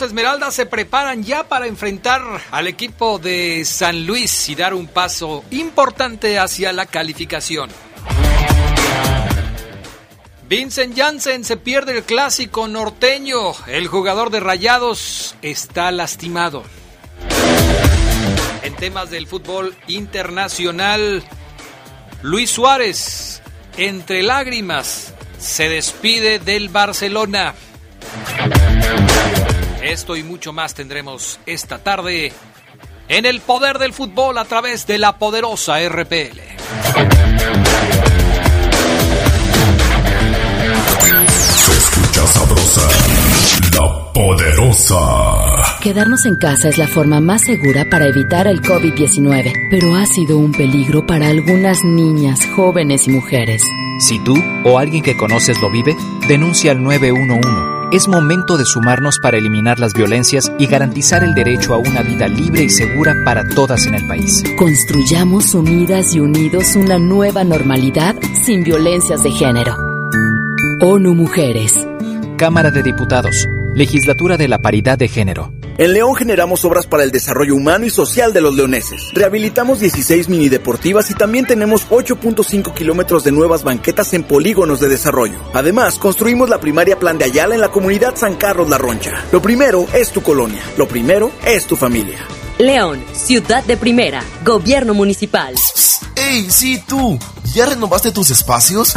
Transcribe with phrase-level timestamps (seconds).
[0.00, 5.44] Esmeraldas se preparan ya para enfrentar al equipo de San Luis y dar un paso
[5.50, 7.68] importante hacia la calificación.
[10.48, 13.52] Vincent Janssen se pierde el clásico norteño.
[13.66, 16.62] El jugador de Rayados está lastimado.
[18.62, 21.22] En temas del fútbol internacional,
[22.22, 23.42] Luis Suárez,
[23.76, 27.54] entre lágrimas, se despide del Barcelona.
[29.82, 32.32] Esto y mucho más tendremos esta tarde
[33.08, 36.40] en el poder del fútbol a través de la poderosa RPL.
[41.56, 42.88] Se escucha sabrosa,
[43.74, 45.78] la poderosa.
[45.80, 50.38] Quedarnos en casa es la forma más segura para evitar el COVID-19, pero ha sido
[50.38, 53.64] un peligro para algunas niñas, jóvenes y mujeres.
[53.98, 55.96] Si tú o alguien que conoces lo vive,
[56.28, 61.74] denuncia al 911 es momento de sumarnos para eliminar las violencias y garantizar el derecho
[61.74, 64.42] a una vida libre y segura para todas en el país.
[64.56, 69.76] Construyamos unidas y unidos una nueva normalidad sin violencias de género.
[70.80, 71.86] ONU Mujeres.
[72.38, 73.46] Cámara de Diputados.
[73.74, 75.52] Legislatura de la Paridad de Género.
[75.78, 79.10] En León generamos obras para el desarrollo humano y social de los leoneses.
[79.14, 84.88] Rehabilitamos 16 mini deportivas y también tenemos 8.5 kilómetros de nuevas banquetas en polígonos de
[84.88, 85.38] desarrollo.
[85.54, 89.24] Además, construimos la primaria Plan de Ayala en la comunidad San Carlos La Roncha.
[89.32, 90.62] Lo primero es tu colonia.
[90.76, 92.18] Lo primero es tu familia.
[92.58, 95.54] León, ciudad de primera, gobierno municipal.
[96.14, 97.18] ¡Ey, sí tú!
[97.54, 98.94] ¿Ya renovaste tus espacios?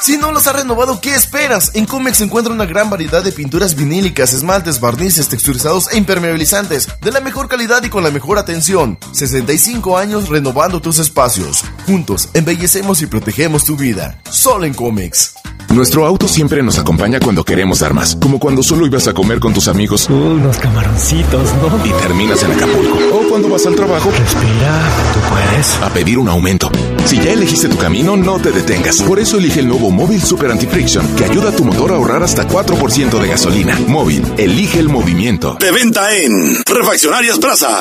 [0.00, 1.72] Si no los has renovado, ¿qué esperas?
[1.74, 6.88] En Comex se encuentra una gran variedad de pinturas vinílicas, esmaltes, barnices, texturizados e impermeabilizantes,
[7.02, 8.98] de la mejor calidad y con la mejor atención.
[9.12, 11.64] 65 años renovando tus espacios.
[11.86, 14.18] Juntos, embellecemos y protegemos tu vida.
[14.30, 15.34] Solo en Comex.
[15.68, 19.38] Nuestro auto siempre nos acompaña cuando queremos dar más, como cuando solo ibas a comer
[19.38, 20.08] con tus amigos.
[20.08, 21.86] unos camaroncitos, ¿no?
[21.86, 22.98] Y terminas en Acapulco.
[23.16, 24.10] O cuando vas al trabajo.
[24.10, 24.80] Respira,
[25.12, 25.74] tú puedes.
[25.82, 26.70] A pedir un aumento.
[27.06, 29.02] Si ya elegiste tu camino, no te detengas.
[29.02, 32.22] Por eso elige el nuevo Móvil Super Anti-Friction, que ayuda a tu motor a ahorrar
[32.22, 33.78] hasta 4% de gasolina.
[33.86, 35.56] Móvil, elige el movimiento.
[35.58, 37.80] De venta en Refaccionarias Plaza.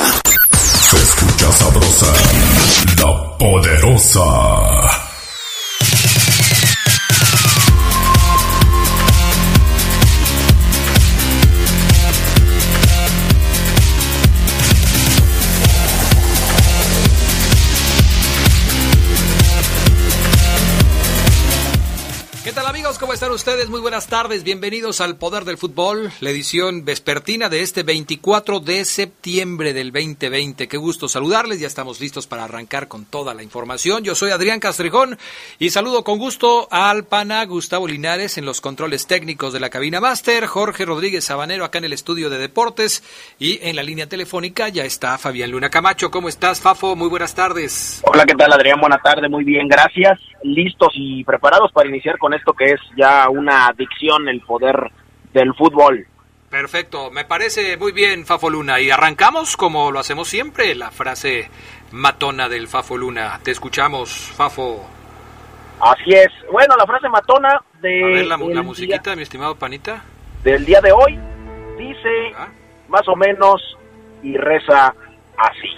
[0.53, 2.13] Se escucha sabrosa,
[2.97, 5.08] la poderosa.
[22.99, 23.69] ¿Cómo están ustedes?
[23.69, 28.83] Muy buenas tardes, bienvenidos al Poder del Fútbol, la edición vespertina de este 24 de
[28.83, 30.67] septiembre del 2020.
[30.67, 34.03] Qué gusto saludarles, ya estamos listos para arrancar con toda la información.
[34.03, 35.17] Yo soy Adrián Castrejón
[35.59, 40.01] y saludo con gusto al pana Gustavo Linares en los controles técnicos de la cabina
[40.01, 43.03] máster, Jorge Rodríguez Sabanero acá en el estudio de deportes
[43.39, 46.11] y en la línea telefónica ya está Fabián Luna Camacho.
[46.11, 46.97] ¿Cómo estás, Fafo?
[46.97, 48.01] Muy buenas tardes.
[48.03, 48.81] Hola, ¿qué tal, Adrián?
[48.81, 50.19] Buenas tardes, muy bien, gracias.
[50.43, 54.91] Listos y preparados para iniciar con esto que es ya una adicción el poder
[55.33, 56.05] del fútbol.
[56.49, 61.49] Perfecto, me parece muy bien Fafo Luna y arrancamos como lo hacemos siempre, la frase
[61.91, 63.39] matona del Fafo Luna.
[63.43, 64.87] Te escuchamos, Fafo.
[65.79, 66.29] Así es.
[66.51, 68.03] Bueno, la frase matona de...
[68.03, 70.03] A ver la, musiquita, mi estimado Panita.
[70.43, 71.19] Del día de hoy
[71.77, 72.47] dice ah.
[72.87, 73.77] más o menos
[74.23, 74.93] y reza
[75.37, 75.77] así.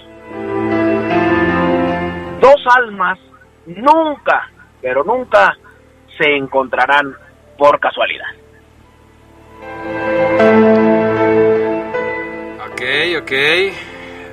[2.39, 3.19] Dos almas
[3.65, 4.49] nunca,
[4.81, 5.55] pero nunca
[6.21, 7.15] se encontrarán
[7.57, 8.27] por casualidad.
[12.65, 12.81] Ok,
[13.21, 13.31] ok.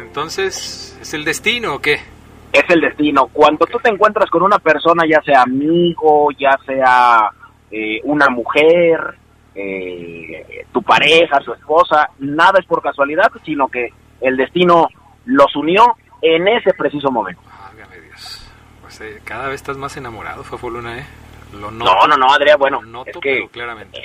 [0.00, 2.00] Entonces, ¿es el destino o qué?
[2.52, 3.28] Es el destino.
[3.32, 7.30] Cuando tú te encuentras con una persona, ya sea amigo, ya sea
[7.70, 9.14] eh, una mujer,
[9.54, 13.88] eh, tu pareja, su esposa, nada es por casualidad, sino que
[14.20, 14.88] el destino
[15.26, 17.42] los unió en ese preciso momento.
[18.08, 18.50] Dios.
[18.82, 21.06] Pues eh, cada vez estás más enamorado, Fafo Luna, ¿eh?
[21.52, 23.98] No, no, no, Adrián, bueno, es que claramente,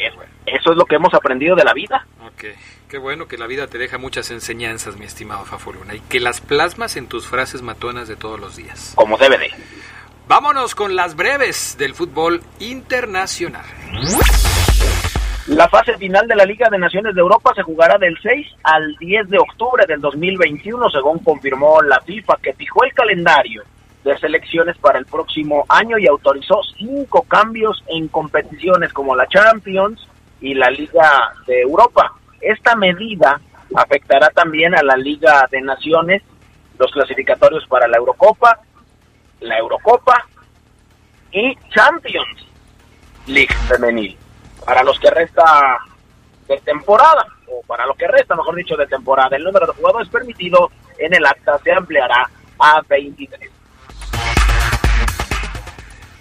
[0.45, 2.05] eso es lo que hemos aprendido de la vida.
[2.25, 2.45] Ok,
[2.89, 6.41] qué bueno que la vida te deja muchas enseñanzas, mi estimado Fafoluna, y que las
[6.41, 8.93] plasmas en tus frases matonas de todos los días.
[8.95, 9.51] Como debe de.
[10.27, 13.65] Vámonos con las breves del fútbol internacional.
[15.47, 18.95] La fase final de la Liga de Naciones de Europa se jugará del 6 al
[18.95, 23.63] 10 de octubre del 2021, según confirmó la FIFA, que fijó el calendario
[24.03, 30.07] de selecciones para el próximo año y autorizó cinco cambios en competiciones como la Champions
[30.41, 32.13] y la Liga de Europa.
[32.41, 33.39] Esta medida
[33.75, 36.21] afectará también a la Liga de Naciones,
[36.77, 38.59] los clasificatorios para la Eurocopa,
[39.39, 40.25] la Eurocopa
[41.31, 42.45] y Champions
[43.27, 44.17] League femenil
[44.65, 45.77] para los que resta
[46.47, 49.35] de temporada, o para lo que resta, mejor dicho, de temporada.
[49.35, 52.29] El número de jugadores permitido en el acta se ampliará
[52.59, 53.51] a 23.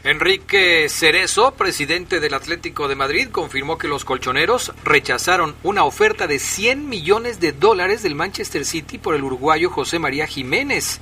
[0.04, 6.40] Enrique Cerezo, presidente del Atlético de Madrid, confirmó que los colchoneros rechazaron una oferta de
[6.40, 10.98] 100 millones de dólares del Manchester City por el uruguayo José María Jiménez.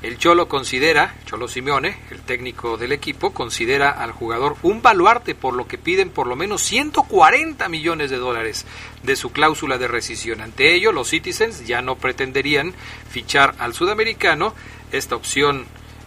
[0.00, 5.52] El Cholo considera, Cholo Simeone, el técnico del equipo, considera al jugador un baluarte por
[5.54, 8.64] lo que piden por lo menos 140 millones de dólares
[9.02, 10.40] de su cláusula de rescisión.
[10.40, 12.74] Ante ello, los Citizens ya no pretenderían
[13.10, 14.54] fichar al sudamericano.
[14.92, 15.66] Esta opción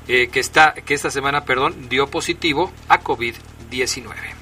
[0.09, 4.39] que, está, que esta semana perdón, dio positivo a COVID-19.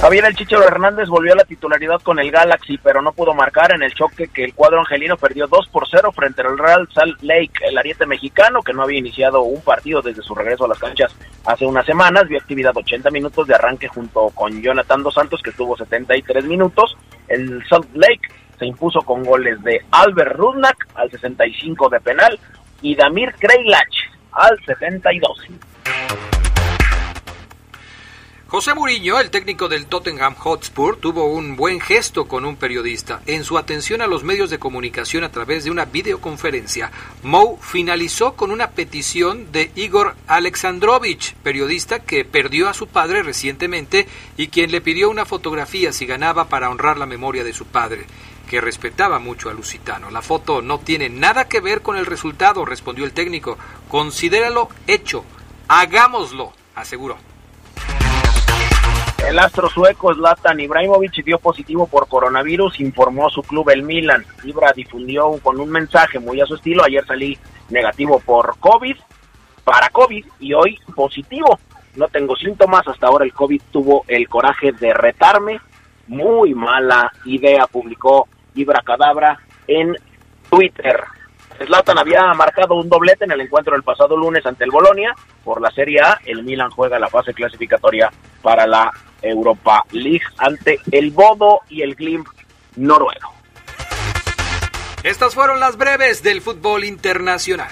[0.00, 3.74] Javier El Chichero Hernández volvió a la titularidad con el Galaxy, pero no pudo marcar
[3.74, 7.20] en el choque que el cuadro angelino perdió 2 por 0 frente al Real Salt
[7.22, 7.52] Lake.
[7.62, 11.14] El ariete mexicano, que no había iniciado un partido desde su regreso a las canchas
[11.44, 15.50] hace unas semanas, vio actividad 80 minutos de arranque junto con Jonathan Dos Santos, que
[15.50, 16.96] estuvo 73 minutos.
[17.28, 22.40] El Salt Lake se impuso con goles de Albert Rudnak al 65 de penal
[22.82, 23.94] y Damir Kreilach
[24.32, 25.48] al 72.
[28.50, 33.22] José Mourinho, el técnico del Tottenham Hotspur, tuvo un buen gesto con un periodista.
[33.26, 36.90] En su atención a los medios de comunicación a través de una videoconferencia,
[37.22, 44.08] Mou finalizó con una petición de Igor Alexandrovich, periodista que perdió a su padre recientemente
[44.36, 48.06] y quien le pidió una fotografía si ganaba para honrar la memoria de su padre
[48.50, 50.10] que respetaba mucho a Lusitano.
[50.10, 53.56] La foto no tiene nada que ver con el resultado, respondió el técnico.
[53.88, 55.24] Considéralo hecho.
[55.68, 57.16] Hagámoslo, aseguró.
[59.24, 64.26] El astro sueco Zlatan Ibrahimovic dio positivo por coronavirus, informó su club el Milan.
[64.42, 66.82] Ibra difundió con un mensaje muy a su estilo.
[66.82, 67.38] Ayer salí
[67.68, 68.96] negativo por COVID,
[69.62, 71.60] para COVID, y hoy positivo.
[71.94, 75.60] No tengo síntomas, hasta ahora el COVID tuvo el coraje de retarme.
[76.08, 79.96] Muy mala idea, publicó Ibra Cadabra en
[80.48, 81.02] Twitter.
[81.66, 85.14] Zlatan había marcado un doblete en el encuentro del pasado lunes ante el Bolonia.
[85.44, 88.10] Por la Serie A, el Milan juega la fase clasificatoria
[88.42, 92.26] para la Europa League ante el Bodo y el Glimp
[92.76, 93.34] noruego.
[95.02, 97.70] Estas fueron las breves del fútbol internacional.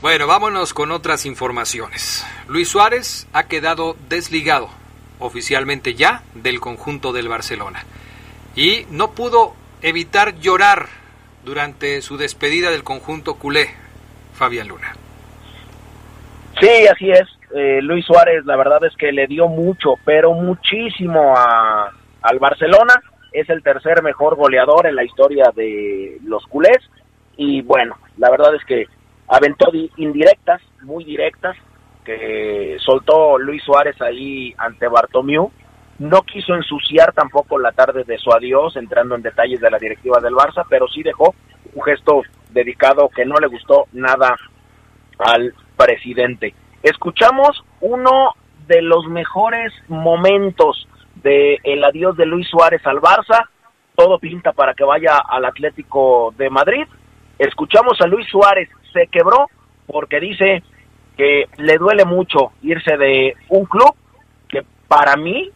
[0.00, 2.24] Bueno, vámonos con otras informaciones.
[2.46, 4.68] Luis Suárez ha quedado desligado
[5.18, 7.84] oficialmente ya del conjunto del Barcelona
[8.54, 10.86] y no pudo evitar llorar
[11.44, 13.68] durante su despedida del conjunto culé,
[14.32, 14.94] Fabián Luna.
[16.60, 17.28] Sí, así es.
[17.54, 21.92] Eh, Luis Suárez, la verdad es que le dio mucho, pero muchísimo a,
[22.22, 22.94] al Barcelona.
[23.30, 26.78] Es el tercer mejor goleador en la historia de los culés.
[27.36, 28.86] Y bueno, la verdad es que
[29.28, 31.56] aventó indirectas, muy directas,
[32.06, 35.50] que soltó Luis Suárez ahí ante Bartomeu.
[35.98, 40.20] No quiso ensuciar tampoco la tarde de su adiós, entrando en detalles de la directiva
[40.20, 41.34] del Barça, pero sí dejó
[41.74, 44.36] un gesto dedicado que no le gustó nada
[45.18, 46.54] al presidente.
[46.82, 48.34] Escuchamos uno
[48.68, 50.86] de los mejores momentos
[51.16, 53.48] de el adiós de Luis Suárez al Barça.
[53.94, 56.86] Todo pinta para que vaya al Atlético de Madrid.
[57.38, 59.48] Escuchamos a Luis Suárez, se quebró
[59.86, 60.62] porque dice
[61.16, 63.94] que le duele mucho irse de un club
[64.48, 65.50] que para mí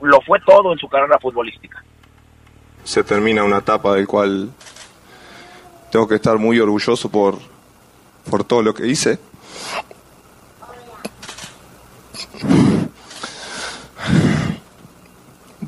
[0.00, 1.82] lo fue todo en su carrera futbolística.
[2.84, 4.50] Se termina una etapa del cual
[5.90, 7.38] tengo que estar muy orgulloso por,
[8.30, 9.18] por todo lo que hice.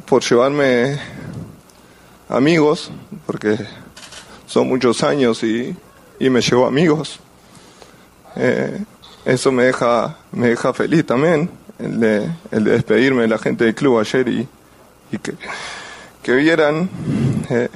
[0.07, 0.99] Por llevarme
[2.29, 2.91] amigos,
[3.27, 3.57] porque
[4.47, 5.75] son muchos años y,
[6.19, 7.21] y me llevo amigos.
[8.37, 8.79] Eh,
[9.29, 13.65] eso me deja, me deja feliz también, el de, el de despedirme de la gente
[13.65, 14.49] del club ayer y,
[15.13, 15.35] y que,
[16.23, 16.89] que vieran
[17.51, 17.69] eh,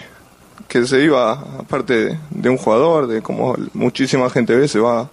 [0.67, 5.11] que se iba, aparte de, un jugador, de como muchísima gente ve, se va,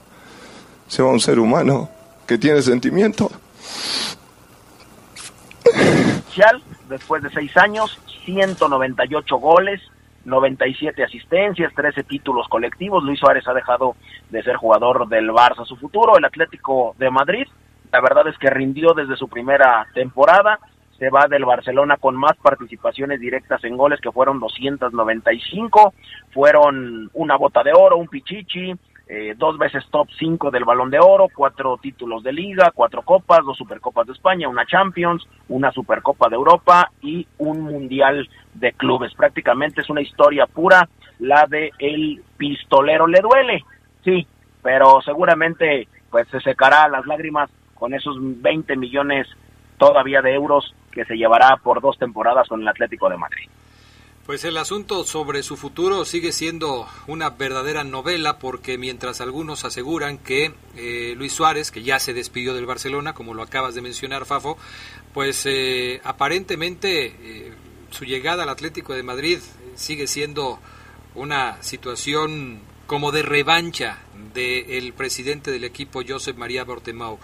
[0.87, 1.89] se va un ser humano
[2.25, 3.29] que tiene sentimiento.
[6.87, 9.81] Después de seis años, 198 goles,
[10.25, 13.03] 97 asistencias, 13 títulos colectivos.
[13.03, 13.95] Luis Suárez ha dejado
[14.29, 15.65] de ser jugador del Barça.
[15.65, 17.47] Su futuro, el Atlético de Madrid,
[17.91, 20.59] la verdad es que rindió desde su primera temporada,
[20.97, 25.93] se va del Barcelona con más participaciones directas en goles que fueron 295,
[26.31, 28.73] fueron una bota de oro, un pichichi,
[29.11, 33.43] eh, dos veces top 5 del balón de oro, cuatro títulos de liga, cuatro copas,
[33.43, 39.15] dos supercopas de España, una Champions, una supercopa de Europa y un mundial de clubes.
[39.15, 40.87] Prácticamente es una historia pura
[41.17, 43.07] la de el pistolero.
[43.07, 43.65] Le duele,
[44.03, 44.27] sí,
[44.61, 49.27] pero seguramente pues se secará las lágrimas con esos 20 millones
[49.79, 53.49] todavía de euros que se llevará por dos temporadas con el Atlético de Madrid.
[54.25, 60.19] Pues el asunto sobre su futuro sigue siendo una verdadera novela porque mientras algunos aseguran
[60.19, 64.27] que eh, Luis Suárez, que ya se despidió del Barcelona, como lo acabas de mencionar,
[64.27, 64.57] Fafo,
[65.15, 67.53] pues eh, aparentemente eh,
[67.89, 69.39] su llegada al Atlético de Madrid
[69.75, 70.59] sigue siendo
[71.15, 73.99] una situación como de revancha
[74.33, 77.19] del presidente del equipo, Josep María Bortemau,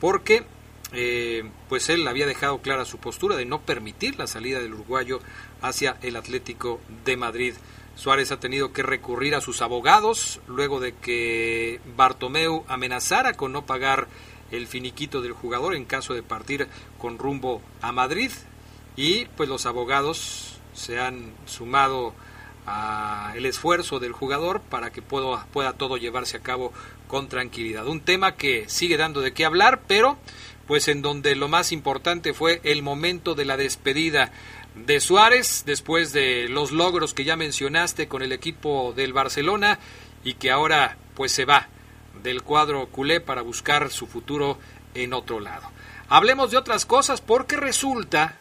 [0.00, 0.44] porque
[0.92, 5.20] eh, pues él había dejado clara su postura de no permitir la salida del uruguayo
[5.60, 7.54] hacia el Atlético de Madrid.
[7.94, 13.66] Suárez ha tenido que recurrir a sus abogados luego de que Bartomeu amenazara con no
[13.66, 14.06] pagar
[14.50, 16.68] el finiquito del jugador en caso de partir
[16.98, 18.30] con rumbo a Madrid
[18.96, 22.14] y pues los abogados se han sumado
[22.66, 26.72] a el esfuerzo del jugador para que pueda, pueda todo llevarse a cabo
[27.06, 27.86] con tranquilidad.
[27.86, 30.18] Un tema que sigue dando de qué hablar, pero
[30.68, 34.30] pues en donde lo más importante fue el momento de la despedida
[34.76, 39.80] de Suárez después de los logros que ya mencionaste con el equipo del Barcelona
[40.22, 41.68] y que ahora pues se va
[42.22, 44.58] del cuadro culé para buscar su futuro
[44.94, 45.68] en otro lado.
[46.08, 48.38] Hablemos de otras cosas porque resulta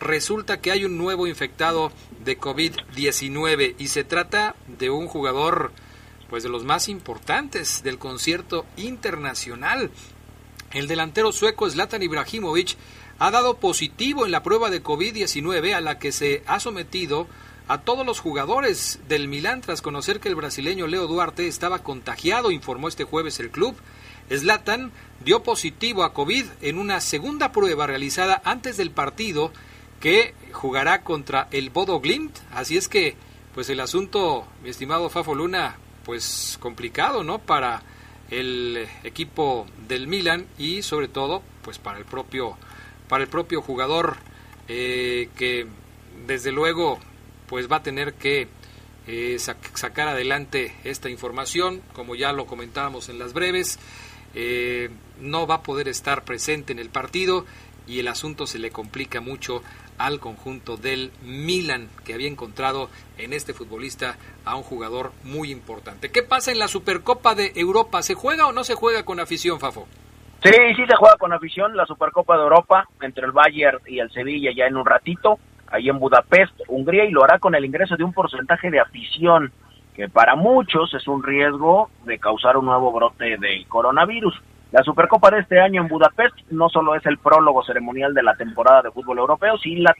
[0.00, 1.92] resulta que hay un nuevo infectado
[2.24, 5.72] de COVID-19 y se trata de un jugador
[6.28, 9.90] pues de los más importantes del concierto internacional.
[10.72, 12.76] El delantero sueco Zlatan Ibrahimovic
[13.18, 17.26] ha dado positivo en la prueba de COVID-19 a la que se ha sometido
[17.66, 22.52] a todos los jugadores del Milán tras conocer que el brasileño Leo Duarte estaba contagiado,
[22.52, 23.76] informó este jueves el club.
[24.32, 24.92] Zlatan
[25.24, 29.52] dio positivo a COVID en una segunda prueba realizada antes del partido
[29.98, 33.16] que jugará contra el Bodo Glimt, así es que
[33.54, 37.38] pues el asunto, mi estimado Fafo Luna, pues complicado, ¿no?
[37.40, 37.82] Para
[38.30, 42.56] el equipo del Milan y sobre todo pues para el propio
[43.08, 44.16] para el propio jugador
[44.68, 45.66] eh, que
[46.26, 46.98] desde luego
[47.48, 48.48] pues va a tener que
[49.06, 51.82] eh, sacar adelante esta información.
[51.92, 53.78] Como ya lo comentábamos en las breves
[54.34, 57.44] eh, no va a poder estar presente en el partido
[57.88, 59.62] y el asunto se le complica mucho
[60.00, 62.88] al conjunto del Milan, que había encontrado
[63.18, 64.16] en este futbolista
[64.46, 66.10] a un jugador muy importante.
[66.10, 68.02] ¿Qué pasa en la Supercopa de Europa?
[68.02, 69.86] ¿Se juega o no se juega con afición, Fafo?
[70.42, 74.10] Sí, sí se juega con afición la Supercopa de Europa entre el Bayern y el
[74.10, 75.38] Sevilla ya en un ratito,
[75.68, 79.52] ahí en Budapest, Hungría, y lo hará con el ingreso de un porcentaje de afición,
[79.94, 84.34] que para muchos es un riesgo de causar un nuevo brote de coronavirus.
[84.72, 88.36] La Supercopa de este año en Budapest no solo es el prólogo ceremonial de la
[88.36, 89.92] temporada de fútbol europeo, si la,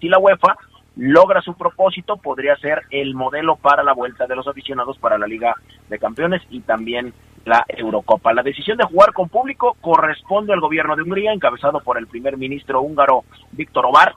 [0.00, 0.56] si la UEFA
[0.96, 5.26] logra su propósito, podría ser el modelo para la vuelta de los aficionados para la
[5.26, 5.54] Liga
[5.90, 7.12] de Campeones y también
[7.44, 8.32] la Eurocopa.
[8.32, 12.38] La decisión de jugar con público corresponde al gobierno de Hungría, encabezado por el primer
[12.38, 14.14] ministro húngaro Víctor Obar,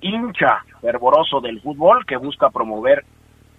[0.00, 3.04] hincha fervoroso del fútbol que busca promover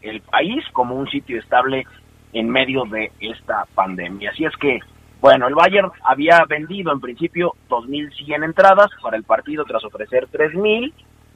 [0.01, 1.85] el país como un sitio estable
[2.31, 4.29] en medio de esta pandemia.
[4.29, 4.79] Así es que
[5.21, 10.93] bueno, el Bayern había vendido en principio 2.100 entradas para el partido tras ofrecer 3.000,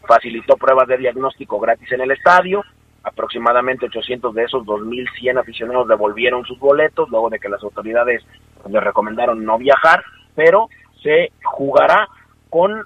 [0.08, 2.64] facilitó pruebas de diagnóstico gratis en el estadio,
[3.04, 8.24] aproximadamente 800 de esos 2.100 aficionados devolvieron sus boletos luego de que las autoridades
[8.70, 10.04] les recomendaron no viajar,
[10.36, 10.70] pero
[11.02, 12.08] se jugará
[12.50, 12.84] con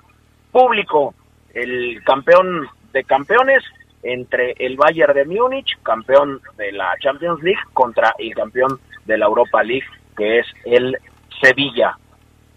[0.52, 1.14] público.
[1.54, 3.64] El campeón de campeones
[4.04, 9.26] entre el Bayern de Múnich, campeón de la Champions League, contra el campeón de la
[9.26, 10.98] Europa League que es el
[11.42, 11.98] Sevilla.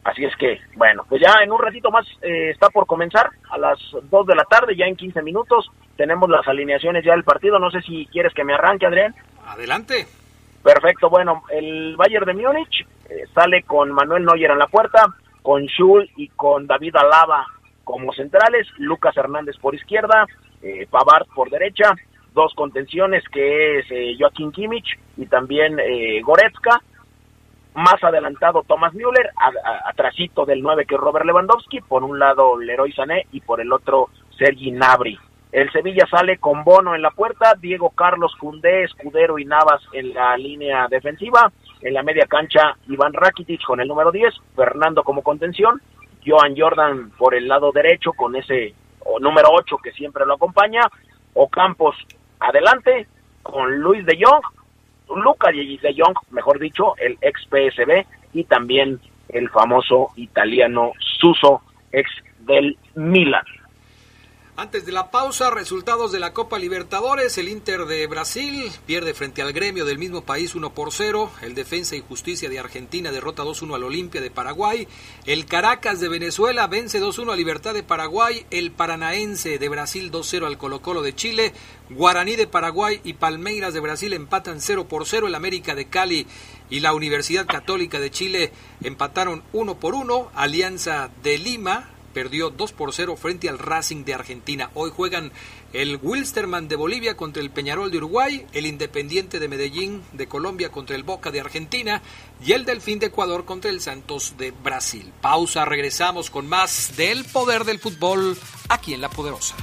[0.04, 3.58] Así es que, bueno, pues ya en un ratito más eh, está por comenzar, a
[3.58, 7.58] las 2 de la tarde, ya en 15 minutos, tenemos las alineaciones ya del partido.
[7.58, 9.14] No sé si quieres que me arranque, Adrián.
[9.46, 10.06] Adelante.
[10.62, 15.06] Perfecto, bueno, el Bayern de Múnich eh, sale con Manuel Neuer en la puerta,
[15.40, 17.46] con Schul y con David Alaba
[17.84, 20.26] como centrales, Lucas Hernández por izquierda,
[20.62, 21.94] eh, Pavard por derecha,
[22.34, 25.76] dos contenciones que es eh, Joaquín Kimmich y también
[26.24, 26.82] Goretzka,
[27.76, 29.30] más adelantado Thomas Müller,
[29.84, 34.08] atrasito del 9 que Robert Lewandowski, por un lado Leroy Sané y por el otro
[34.38, 35.18] Sergi Nabri.
[35.52, 40.12] El Sevilla sale con Bono en la puerta, Diego Carlos Cundé, Escudero y Navas en
[40.12, 41.52] la línea defensiva.
[41.80, 45.80] En la media cancha, Iván Rakitic con el número 10, Fernando como contención,
[46.26, 48.74] Joan Jordan por el lado derecho con ese
[49.20, 50.80] número 8 que siempre lo acompaña,
[51.34, 51.94] Ocampos
[52.40, 53.06] adelante
[53.42, 54.42] con Luis de Jong,
[55.14, 62.10] Luca de Jong, mejor dicho, el ex PSB y también el famoso italiano Suso, ex
[62.40, 63.44] del Milan.
[64.58, 67.36] Antes de la pausa, resultados de la Copa Libertadores.
[67.36, 71.30] El Inter de Brasil pierde frente al gremio del mismo país 1 por 0.
[71.42, 74.88] El Defensa y Justicia de Argentina derrota 2-1 al Olimpia de Paraguay.
[75.26, 78.46] El Caracas de Venezuela vence 2-1 a Libertad de Paraguay.
[78.50, 81.52] El Paranaense de Brasil 2-0 al Colo Colo de Chile.
[81.90, 85.26] Guaraní de Paraguay y Palmeiras de Brasil empatan 0 por 0.
[85.26, 86.26] El América de Cali
[86.70, 90.30] y la Universidad Católica de Chile empataron 1 por 1.
[90.34, 94.70] Alianza de Lima perdió 2 por 0 frente al Racing de Argentina.
[94.72, 95.32] Hoy juegan
[95.74, 100.70] el Wilstermann de Bolivia contra el Peñarol de Uruguay, el Independiente de Medellín de Colombia
[100.70, 102.00] contra el Boca de Argentina
[102.42, 105.12] y el Delfín de Ecuador contra el Santos de Brasil.
[105.20, 108.34] Pausa, regresamos con más del poder del fútbol
[108.70, 109.54] aquí en La Poderosa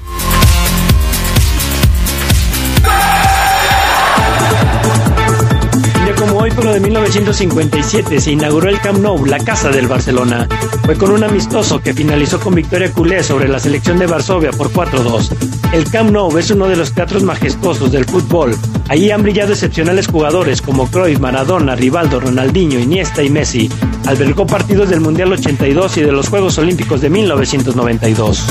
[6.44, 10.46] hoy, pero de 1957, se inauguró el Camp Nou, la casa del Barcelona.
[10.84, 14.70] Fue con un amistoso que finalizó con victoria culé sobre la selección de Varsovia por
[14.70, 15.30] 4-2.
[15.72, 18.58] El Camp Nou es uno de los teatros majestuosos del fútbol.
[18.90, 23.70] Allí han brillado excepcionales jugadores como Cruyff, Maradona, Rivaldo, Ronaldinho, Iniesta y Messi.
[24.06, 28.46] Albergó partidos del Mundial 82 y de los Juegos Olímpicos de 1992.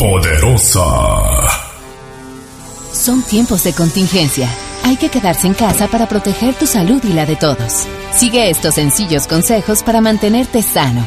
[0.00, 0.88] Poderosa.
[2.90, 4.48] Son tiempos de contingencia.
[4.82, 7.86] Hay que quedarse en casa para proteger tu salud y la de todos.
[8.14, 11.06] Sigue estos sencillos consejos para mantenerte sano.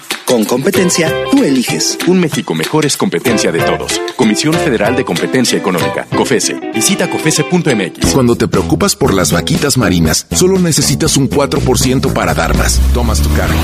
[0.31, 1.97] Con competencia, tú eliges.
[2.07, 3.99] Un México mejor es competencia de todos.
[4.15, 6.71] Comisión Federal de Competencia Económica, COFESE.
[6.73, 8.13] Visita COFESE.mx.
[8.13, 12.79] Cuando te preocupas por las vaquitas marinas, solo necesitas un 4% para dar más.
[12.93, 13.59] Tomas tu cargo.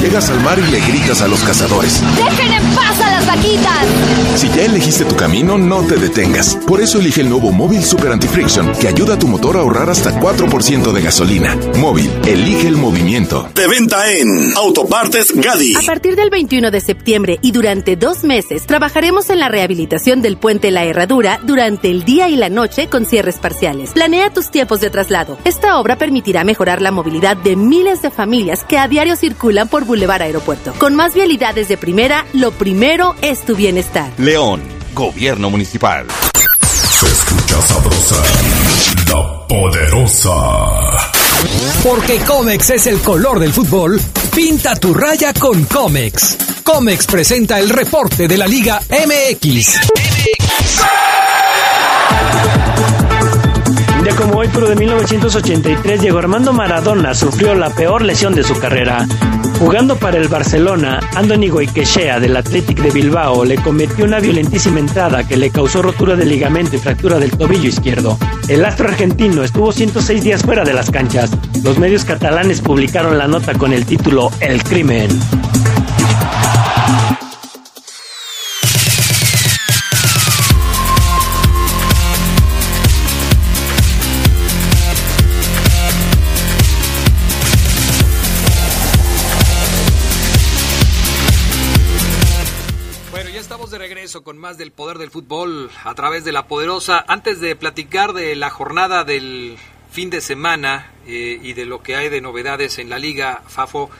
[0.00, 2.02] Llegas al mar y le gritas a los cazadores.
[2.16, 3.86] ¡Dejen en paz a las vaquitas!
[4.36, 6.56] Si ya elegiste tu camino, no te detengas.
[6.66, 9.88] Por eso elige el nuevo Móvil Super Anti-Friction, que ayuda a tu motor a ahorrar
[9.88, 11.56] hasta 4% de gasolina.
[11.78, 13.48] Móvil, elige el movimiento.
[13.54, 15.74] De venta en Autopartes Gadi.
[15.74, 20.36] A partir del 21 de septiembre y durante dos meses, trabajaremos en la rehabilitación del
[20.36, 23.92] puente La Herradura durante el día y la noche con cierres parciales.
[23.92, 25.38] Planea tus tiempos de traslado.
[25.44, 29.85] Esta obra permitirá mejorar la movilidad de miles de familias que a diario circulan por
[29.86, 30.74] Boulevard Aeropuerto.
[30.78, 34.10] Con más vialidades de primera, lo primero es tu bienestar.
[34.18, 34.60] León,
[34.94, 36.06] Gobierno Municipal.
[36.62, 38.22] Se escucha sabrosa,
[39.08, 40.32] la poderosa.
[41.82, 44.00] Porque Comex es el color del fútbol,
[44.34, 46.36] pinta tu raya con Comex.
[46.62, 49.78] Comex presenta el reporte de la Liga MX.
[54.16, 59.06] Como hoy, pero de 1983, Diego Armando Maradona sufrió la peor lesión de su carrera.
[59.58, 65.26] Jugando para el Barcelona, Andoni Goicoechea del Athletic de Bilbao le cometió una violentísima entrada
[65.26, 68.18] que le causó rotura de ligamento y fractura del tobillo izquierdo.
[68.48, 71.30] El astro argentino estuvo 106 días fuera de las canchas.
[71.62, 75.08] Los medios catalanes publicaron la nota con el título El crimen.
[94.12, 97.04] Con más del poder del fútbol a través de la poderosa.
[97.08, 99.56] Antes de platicar de la jornada del
[99.90, 103.90] fin de semana eh, y de lo que hay de novedades en la liga, Fafo,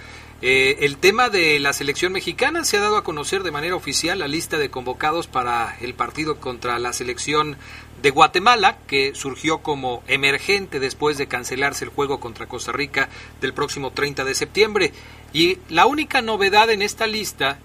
[0.42, 4.21] eh, el tema de la selección mexicana se ha dado a conocer de manera oficial
[4.21, 7.57] la lista de convocados para el partido contra la selección
[8.01, 13.09] de Guatemala, que surgió como emergente después de cancelarse el juego contra Costa Rica
[13.40, 14.92] del próximo 30 de septiembre.
[15.33, 17.59] Y la única novedad en esta lista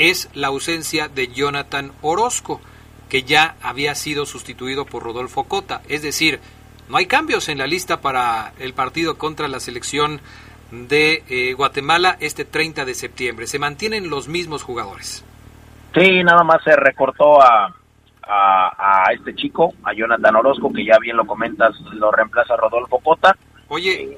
[0.00, 2.60] es la ausencia de Jonathan Orozco,
[3.10, 5.82] que ya había sido sustituido por Rodolfo Cota.
[5.88, 6.40] Es decir,
[6.88, 10.20] no hay cambios en la lista para el partido contra la selección
[10.70, 13.46] de eh, Guatemala este 30 de septiembre.
[13.46, 15.22] Se mantienen los mismos jugadores.
[15.94, 17.74] Sí, nada más se recortó a,
[18.22, 23.36] a, este chico, a Jonathan Orozco, que ya bien lo comentas, lo reemplaza Rodolfo Cota.
[23.68, 24.16] Oye,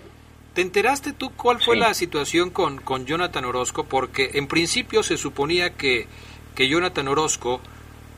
[0.54, 3.84] ¿te enteraste tú cuál fue la situación con, con Jonathan Orozco?
[3.84, 6.06] Porque en principio se suponía que,
[6.54, 7.60] que Jonathan Orozco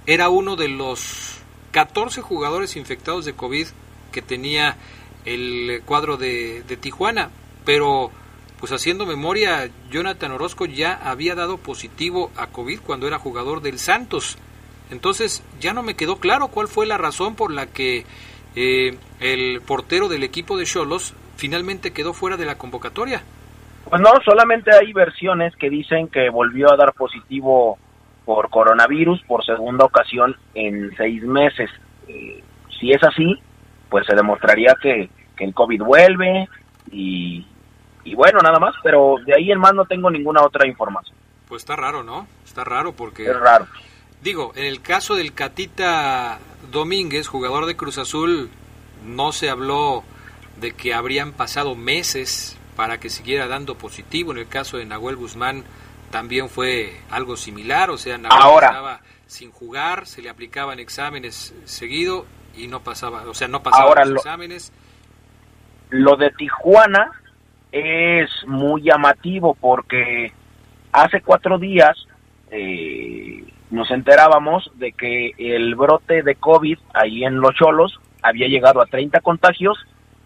[0.06, 1.38] era uno de los
[1.72, 3.66] 14 jugadores infectados de COVID
[4.12, 4.76] que tenía
[5.24, 7.30] el cuadro de, de Tijuana,
[7.64, 8.10] pero
[8.60, 13.78] pues haciendo memoria, Jonathan Orozco ya había dado positivo a COVID cuando era jugador del
[13.78, 14.38] Santos.
[14.90, 18.04] Entonces ya no me quedó claro cuál fue la razón por la que
[18.56, 23.22] eh, el portero del equipo de Cholos finalmente quedó fuera de la convocatoria.
[23.88, 27.78] Pues no, solamente hay versiones que dicen que volvió a dar positivo
[28.24, 31.70] por coronavirus por segunda ocasión en seis meses.
[32.08, 32.42] Eh,
[32.80, 33.38] si es así,
[33.90, 36.48] pues se demostraría que, que el COVID vuelve
[36.90, 37.46] y,
[38.04, 41.16] y bueno, nada más, pero de ahí en más no tengo ninguna otra información.
[41.48, 42.26] Pues está raro, ¿no?
[42.44, 43.26] Está raro porque...
[43.26, 43.66] Es raro.
[44.22, 46.38] Digo, en el caso del Catita
[46.70, 48.48] Domínguez, jugador de Cruz Azul,
[49.04, 50.02] no se habló
[50.60, 54.32] de que habrían pasado meses para que siguiera dando positivo.
[54.32, 55.64] En el caso de Nahuel Guzmán
[56.10, 62.26] también fue algo similar, o sea, Nahuel estaba sin jugar, se le aplicaban exámenes seguido
[62.56, 64.72] y no pasaba, o sea, no pasaba los exámenes.
[65.90, 67.10] Lo de Tijuana
[67.72, 70.32] es muy llamativo porque
[70.92, 71.96] hace cuatro días
[72.50, 78.80] eh, nos enterábamos de que el brote de COVID ahí en Los Cholos había llegado
[78.80, 79.76] a 30 contagios,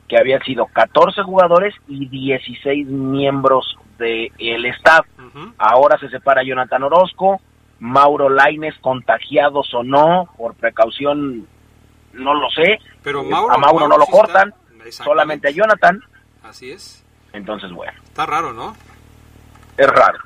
[0.08, 5.06] que habían sido 14 jugadores y 16 miembros del el staff.
[5.58, 7.40] Ahora se separa Jonathan Orozco,
[7.80, 11.46] Mauro Laines contagiados o no, por precaución
[12.12, 12.78] no lo sé.
[13.02, 14.52] Pero eh, a Mauro, no lo cortan,
[14.90, 16.00] solamente a Jonathan.
[16.42, 17.04] Así es.
[17.32, 17.92] Entonces, bueno.
[18.04, 18.74] Está raro, ¿no?
[19.76, 20.18] Es raro.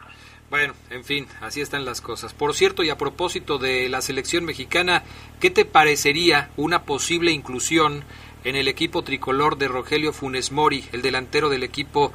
[0.51, 2.35] Bueno, en fin, así están las cosas.
[2.35, 5.03] Por cierto, y a propósito de la selección mexicana,
[5.41, 8.05] ¿qué te parecería una posible inclusión
[8.45, 12.13] en el equipo tricolor de Rogelio Funes Mori, el delantero del equipo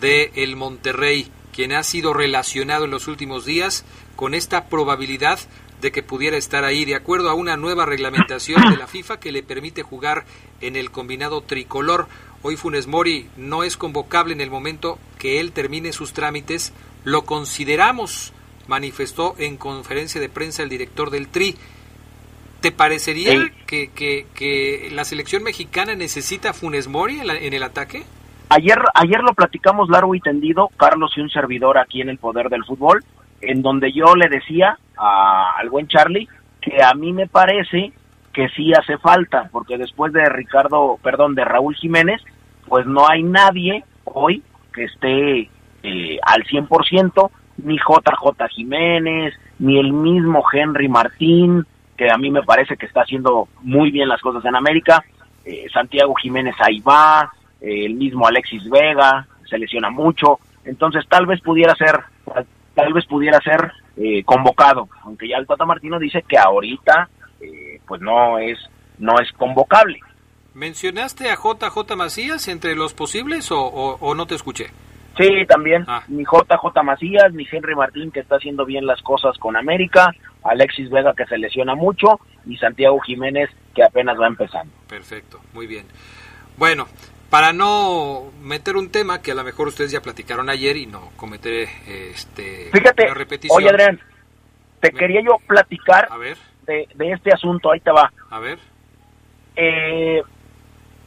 [0.00, 3.84] de el Monterrey, quien ha sido relacionado en los últimos días
[4.16, 5.38] con esta probabilidad
[5.80, 9.32] de que pudiera estar ahí, de acuerdo a una nueva reglamentación de la FIFA que
[9.32, 10.24] le permite jugar
[10.60, 12.08] en el combinado tricolor.
[12.42, 16.72] Hoy Funes Mori no es convocable en el momento que él termine sus trámites
[17.04, 18.32] lo consideramos,
[18.66, 21.56] manifestó en conferencia de prensa el director del TRI.
[22.60, 28.02] ¿Te parecería que, que, la selección mexicana necesita Funes Mori en, el ataque?
[28.48, 32.48] Ayer, ayer lo platicamos largo y tendido, Carlos y un servidor aquí en el Poder
[32.48, 33.04] del Fútbol,
[33.40, 36.28] en donde yo le decía al buen Charlie
[36.60, 37.92] que a mí me parece
[38.32, 42.20] que sí hace falta, porque después de Ricardo, perdón, de Raúl Jiménez,
[42.66, 44.42] pues no hay nadie hoy
[44.72, 45.50] que esté
[45.82, 51.64] eh, al 100%, ni JJ Jiménez, ni el mismo Henry Martín,
[51.98, 55.04] que a mí me parece que está haciendo muy bien las cosas en América,
[55.44, 57.30] eh, Santiago Jiménez ahí va,
[57.60, 62.00] eh, el mismo Alexis Vega, se lesiona mucho, entonces tal vez pudiera ser,
[62.74, 63.72] tal vez pudiera ser
[64.24, 67.08] convocado, aunque ya el Tata Martino dice que ahorita
[67.84, 68.56] pues no es,
[68.98, 69.98] no es convocable.
[70.54, 74.70] ¿Mencionaste a JJ Macías entre los posibles o no te escuché?
[75.18, 75.84] Sí, también.
[75.88, 76.02] Ah.
[76.08, 80.14] Ni JJ Macías, ni Henry Martín, que está haciendo bien las cosas con América.
[80.42, 82.20] Alexis Vega, que se lesiona mucho.
[82.46, 84.72] Y Santiago Jiménez, que apenas va empezando.
[84.88, 85.86] Perfecto, muy bien.
[86.56, 86.86] Bueno,
[87.30, 91.10] para no meter un tema que a lo mejor ustedes ya platicaron ayer y no
[91.16, 93.56] cometer este, Fíjate, repetición.
[93.56, 94.00] Oye, Adrián,
[94.80, 96.08] te quería yo platicar
[96.62, 97.70] De, de, este asunto.
[97.70, 98.12] Ahí te va.
[98.30, 98.58] A ver.
[99.56, 100.22] Eh,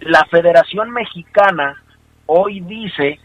[0.02, 1.82] la Federación Mexicana
[2.26, 3.20] hoy dice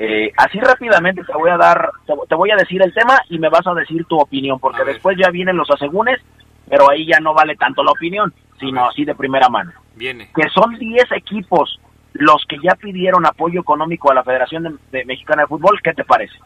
[0.00, 3.48] eh, así rápidamente te voy a dar, te, voy a decir el tema y me
[3.48, 6.20] vas a decir tu opinión, porque después ya vienen los asegúnes,
[6.68, 9.72] pero ahí ya no vale tanto la opinión, sino así de primera mano.
[9.96, 10.30] Viene.
[10.32, 11.80] Que son 10 equipos
[12.12, 16.04] los que ya pidieron apoyo económico a la Federación de, Mexicana de Fútbol, ¿qué te
[16.04, 16.38] parece?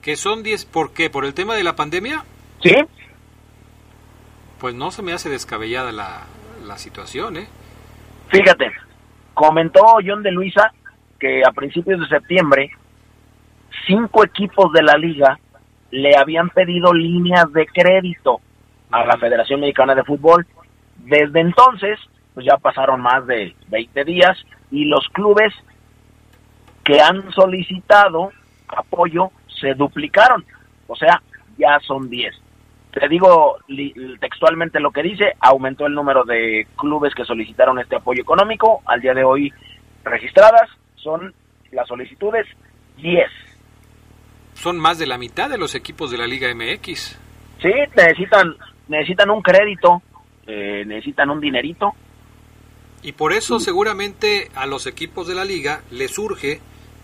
[0.00, 1.10] Que son 10, ¿por qué?
[1.10, 2.24] ¿Por el tema de la pandemia?
[2.62, 2.74] Sí.
[4.58, 6.22] Pues no se me hace descabellada la,
[6.64, 7.46] la situación, ¿eh?
[8.28, 8.72] Fíjate,
[9.34, 10.72] comentó John de Luisa
[11.24, 12.70] que a principios de septiembre
[13.86, 15.38] cinco equipos de la liga
[15.90, 18.42] le habían pedido líneas de crédito
[18.90, 20.46] a la Federación Mexicana de Fútbol.
[20.98, 21.98] Desde entonces,
[22.34, 24.36] pues ya pasaron más de 20 días
[24.70, 25.54] y los clubes
[26.84, 28.30] que han solicitado
[28.68, 30.44] apoyo se duplicaron.
[30.88, 31.22] O sea,
[31.56, 32.34] ya son 10.
[32.92, 33.56] Te digo
[34.20, 39.00] textualmente lo que dice, aumentó el número de clubes que solicitaron este apoyo económico, al
[39.00, 39.50] día de hoy
[40.04, 40.68] registradas
[41.04, 41.32] son
[41.70, 42.46] las solicitudes
[42.96, 43.30] 10.
[44.54, 47.18] Son más de la mitad de los equipos de la Liga MX.
[47.60, 48.56] Sí, necesitan,
[48.88, 50.02] necesitan un crédito,
[50.46, 51.92] eh, necesitan un dinerito.
[53.02, 56.60] Y por eso seguramente a los equipos de la liga les urge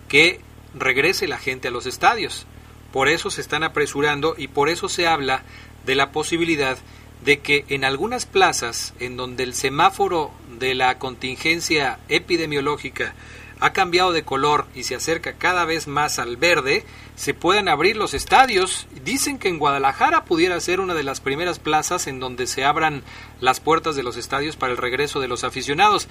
[0.09, 0.39] que
[0.73, 2.47] regrese la gente a los estadios.
[2.91, 5.43] Por eso se están apresurando y por eso se habla
[5.85, 6.77] de la posibilidad
[7.23, 13.13] de que en algunas plazas en donde el semáforo de la contingencia epidemiológica
[13.61, 16.83] ha cambiado de color y se acerca cada vez más al verde,
[17.15, 18.87] se puedan abrir los estadios.
[19.05, 23.03] Dicen que en Guadalajara pudiera ser una de las primeras plazas en donde se abran
[23.39, 26.07] las puertas de los estadios para el regreso de los aficionados.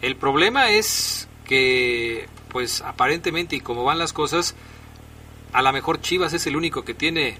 [0.00, 4.54] El problema es que, pues aparentemente y como van las cosas,
[5.52, 7.36] a lo mejor Chivas es el único que tiene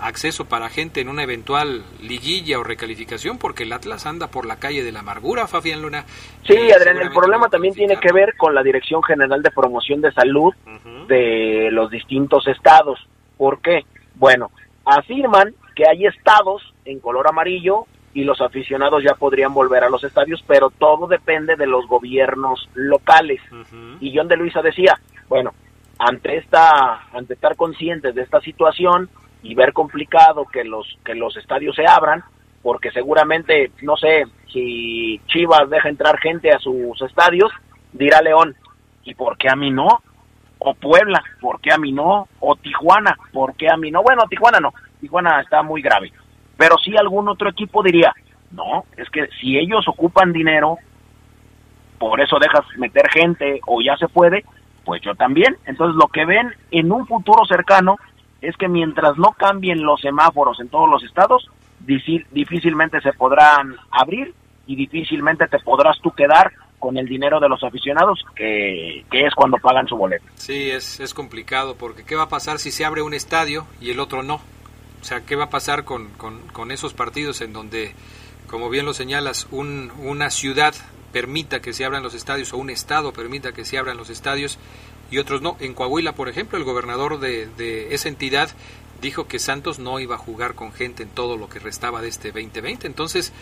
[0.00, 4.56] acceso para gente en una eventual liguilla o recalificación, porque el Atlas anda por la
[4.56, 6.04] calle de la amargura, Fabián Luna.
[6.44, 10.12] Sí, Adrián, el problema también tiene que ver con la Dirección General de Promoción de
[10.12, 10.54] Salud
[11.08, 12.98] de los distintos estados.
[13.36, 13.84] ¿Por qué?
[14.14, 14.50] Bueno,
[14.84, 20.02] afirman que hay estados en color amarillo y los aficionados ya podrían volver a los
[20.02, 23.40] estadios, pero todo depende de los gobiernos locales.
[24.00, 25.52] Y John de Luisa decía, bueno,
[25.98, 29.08] ante esta, ante estar conscientes de esta situación,
[29.42, 32.24] y ver complicado que los que los estadios se abran
[32.62, 37.50] porque seguramente no sé si Chivas deja entrar gente a sus estadios
[37.92, 38.56] dirá León
[39.04, 40.02] y por qué a mí no
[40.58, 44.24] o Puebla por qué a mí no o Tijuana por qué a mí no bueno
[44.28, 46.12] Tijuana no Tijuana está muy grave
[46.56, 48.12] pero sí algún otro equipo diría
[48.50, 50.78] no es que si ellos ocupan dinero
[51.98, 54.44] por eso dejas meter gente o ya se puede
[54.84, 57.98] pues yo también entonces lo que ven en un futuro cercano
[58.40, 64.34] es que mientras no cambien los semáforos en todos los estados, difícilmente se podrán abrir
[64.66, 69.56] y difícilmente te podrás tú quedar con el dinero de los aficionados, que, es cuando
[69.58, 70.24] pagan su boleto.
[70.36, 73.90] Sí, es, es complicado, porque ¿qué va a pasar si se abre un estadio y
[73.90, 74.36] el otro no?
[75.00, 77.94] O sea, ¿qué va a pasar con, con, esos partidos en donde,
[78.48, 80.74] como bien lo señalas, un, una ciudad
[81.12, 84.58] permita que se abran los estadios o un estado permita que se abran los estadios
[85.10, 85.56] y otros no.
[85.60, 88.50] En Coahuila, por ejemplo, el gobernador de, esa entidad
[89.00, 92.08] dijo que Santos no iba a jugar con gente en todo lo que restaba de
[92.08, 92.86] este 2020.
[92.86, 93.32] Entonces,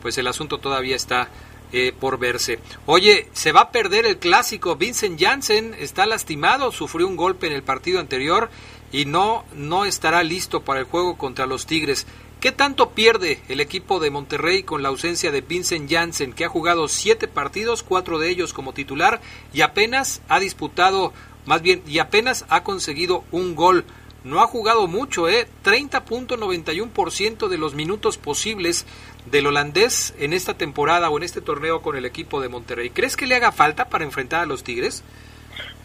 [0.00, 1.28] pues el asunto todavía está
[1.72, 2.58] eh, por verse.
[2.86, 4.76] Oye, se va a perder el clásico.
[4.76, 8.50] Vincent Janssen está lastimado, sufrió un golpe en el partido anterior
[8.90, 12.06] y no, no estará listo para el juego contra los Tigres.
[12.42, 16.48] ¿Qué tanto pierde el equipo de Monterrey con la ausencia de Vincent Janssen, que ha
[16.48, 19.20] jugado siete partidos, cuatro de ellos como titular,
[19.52, 21.12] y apenas ha disputado,
[21.46, 23.84] más bien, y apenas ha conseguido un gol?
[24.24, 25.46] No ha jugado mucho, ¿eh?
[25.62, 28.88] 30.91% de los minutos posibles
[29.30, 32.90] del holandés en esta temporada o en este torneo con el equipo de Monterrey.
[32.90, 35.04] ¿Crees que le haga falta para enfrentar a los Tigres?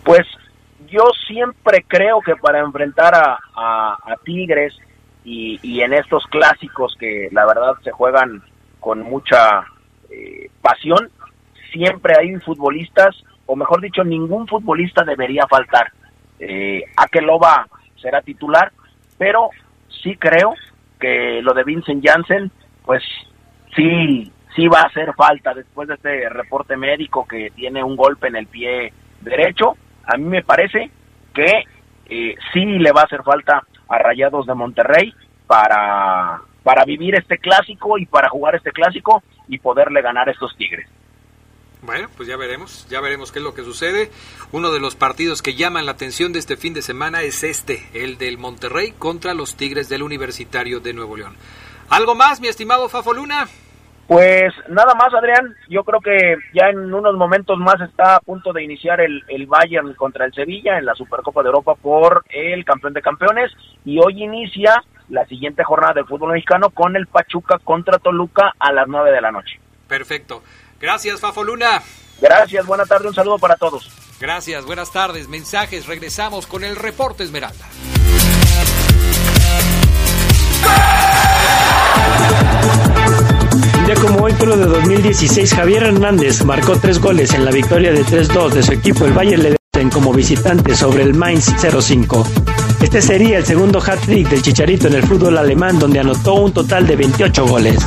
[0.03, 0.25] Pues
[0.87, 3.37] yo siempre creo que para enfrentar a,
[3.93, 4.73] a Tigres
[5.29, 8.41] y, en estos clásicos que la verdad se juegan
[8.79, 9.65] con mucha
[10.09, 11.09] eh, pasión,
[11.73, 13.13] siempre hay futbolistas,
[13.45, 15.91] o mejor dicho, ningún futbolista debería faltar.
[16.39, 17.67] Eh, Akeloba
[18.01, 18.71] será titular,
[19.17, 19.49] pero
[20.01, 20.53] sí creo
[20.97, 22.49] que lo de Vincent Janssen,
[22.85, 23.03] pues
[23.75, 28.29] sí, sí va a hacer falta después de este reporte médico que tiene un golpe
[28.29, 29.75] en el pie derecho.
[30.05, 30.89] A mí me parece
[31.33, 31.65] que
[32.05, 35.13] eh, sí le va a hacer falta a Rayados de Monterrey
[35.45, 40.55] para, para vivir este clásico y para jugar este clásico y poderle ganar a estos
[40.57, 40.87] Tigres.
[41.81, 44.11] Bueno, pues ya veremos, ya veremos qué es lo que sucede.
[44.51, 47.87] Uno de los partidos que llaman la atención de este fin de semana es este,
[47.93, 51.35] el del Monterrey contra los Tigres del Universitario de Nuevo León.
[51.89, 53.47] ¿Algo más, mi estimado Fafo Luna?
[54.07, 55.53] Pues nada más, Adrián.
[55.69, 59.47] Yo creo que ya en unos momentos más está a punto de iniciar el, el
[59.47, 63.51] Bayern contra el Sevilla en la Supercopa de Europa por el campeón de campeones.
[63.83, 68.71] Y hoy inicia la siguiente jornada del fútbol mexicano con el Pachuca contra Toluca a
[68.71, 69.59] las 9 de la noche.
[69.87, 70.41] Perfecto.
[70.79, 71.81] Gracias, Fafo Luna.
[72.21, 73.89] Gracias, buena tarde, un saludo para todos.
[74.19, 75.27] Gracias, buenas tardes.
[75.27, 77.65] Mensajes, regresamos con el reporte Esmeralda.
[83.87, 88.03] Ya como hoy, pero de 2016, Javier Hernández marcó tres goles en la victoria de
[88.03, 92.27] 3-2 de su equipo, el Bayern Leverkusen, como visitante sobre el Mainz 05.
[92.81, 96.85] Este sería el segundo hat-trick del Chicharito en el fútbol alemán, donde anotó un total
[96.85, 97.77] de 28 goles.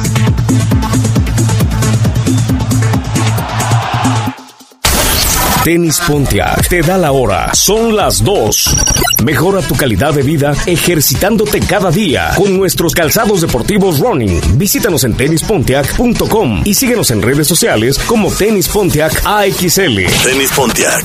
[5.64, 7.50] Tenis Pontiac te da la hora.
[7.52, 8.76] Son las 2.
[9.24, 14.40] Mejora tu calidad de vida ejercitándote cada día con nuestros calzados deportivos running.
[14.56, 20.06] Visítanos en tenispontiac.com y síguenos en redes sociales como Tenis Pontiac AXL.
[20.24, 21.04] Tenis Pontiac.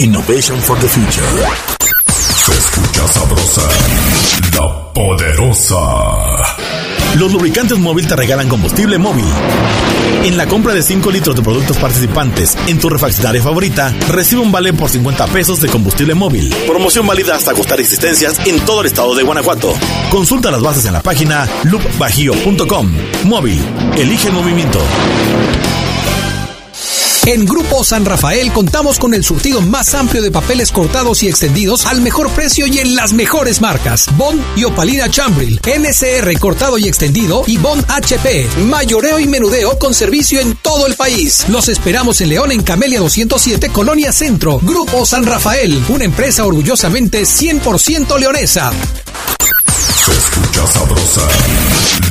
[0.00, 1.26] Innovation for the future.
[2.08, 3.68] Se escucha sabrosa,
[4.56, 6.53] la poderosa.
[7.18, 9.24] Los lubricantes móvil te regalan combustible móvil.
[10.24, 14.50] En la compra de 5 litros de productos participantes en tu refaccionaria favorita, recibe un
[14.50, 16.52] vale por 50 pesos de combustible móvil.
[16.66, 19.74] Promoción válida hasta costar existencias en todo el estado de Guanajuato.
[20.10, 22.92] Consulta las bases en la página loopbajío.com.
[23.24, 23.60] Móvil,
[23.96, 24.80] elige el movimiento.
[27.26, 31.86] En Grupo San Rafael contamos con el surtido más amplio de papeles cortados y extendidos
[31.86, 34.14] al mejor precio y en las mejores marcas.
[34.18, 39.94] Bond y Opalina Chambril, NSR cortado y extendido y Bond HP, mayoreo y menudeo con
[39.94, 41.46] servicio en todo el país.
[41.48, 44.58] Los esperamos en León en Camelia 207, Colonia Centro.
[44.60, 48.70] Grupo San Rafael, una empresa orgullosamente 100% leonesa.
[49.94, 51.22] Se escucha sabrosa,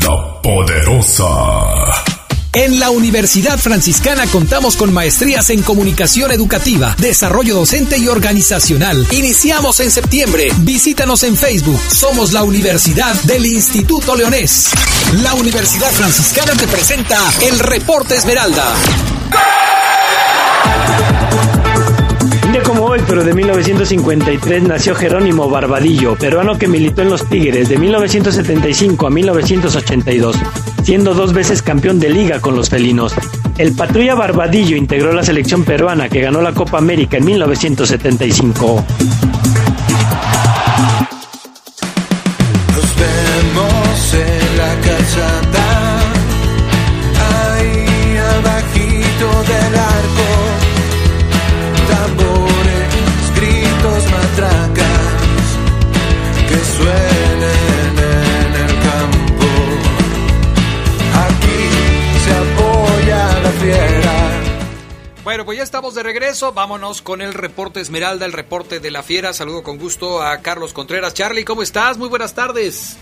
[0.01, 2.12] la poderosa.
[2.55, 9.07] En la Universidad Franciscana contamos con maestrías en comunicación educativa, desarrollo docente y organizacional.
[9.09, 10.49] Iniciamos en septiembre.
[10.59, 11.79] Visítanos en Facebook.
[11.91, 14.69] Somos la Universidad del Instituto Leonés.
[15.23, 18.75] La Universidad Franciscana te presenta el Reporte Esmeralda.
[23.07, 29.09] Pero de 1953, nació Jerónimo Barbadillo, peruano que militó en los Tigres de 1975 a
[29.09, 30.35] 1982,
[30.83, 33.15] siendo dos veces campeón de liga con los felinos.
[33.57, 38.85] El Patrulla Barbadillo integró la selección peruana que ganó la Copa América en 1975.
[65.43, 66.53] Bueno, pues ya estamos de regreso.
[66.53, 69.33] Vámonos con el reporte Esmeralda, el reporte de la Fiera.
[69.33, 71.13] Saludo con gusto a Carlos Contreras.
[71.13, 71.97] Charlie, ¿cómo estás?
[71.97, 72.95] Muy buenas tardes.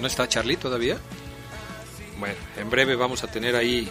[0.00, 0.98] ¿No está Charlie todavía?
[2.20, 3.88] Bueno, en breve vamos a tener ahí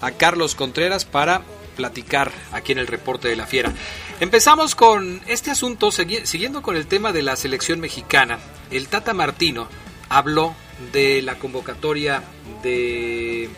[0.00, 1.42] a Carlos Contreras para
[1.76, 3.72] platicar aquí en el reporte de la Fiera.
[4.18, 8.40] Empezamos con este asunto, siguiendo con el tema de la selección mexicana.
[8.72, 9.68] El Tata Martino
[10.08, 10.56] habló
[10.92, 12.24] de la convocatoria
[12.64, 13.48] de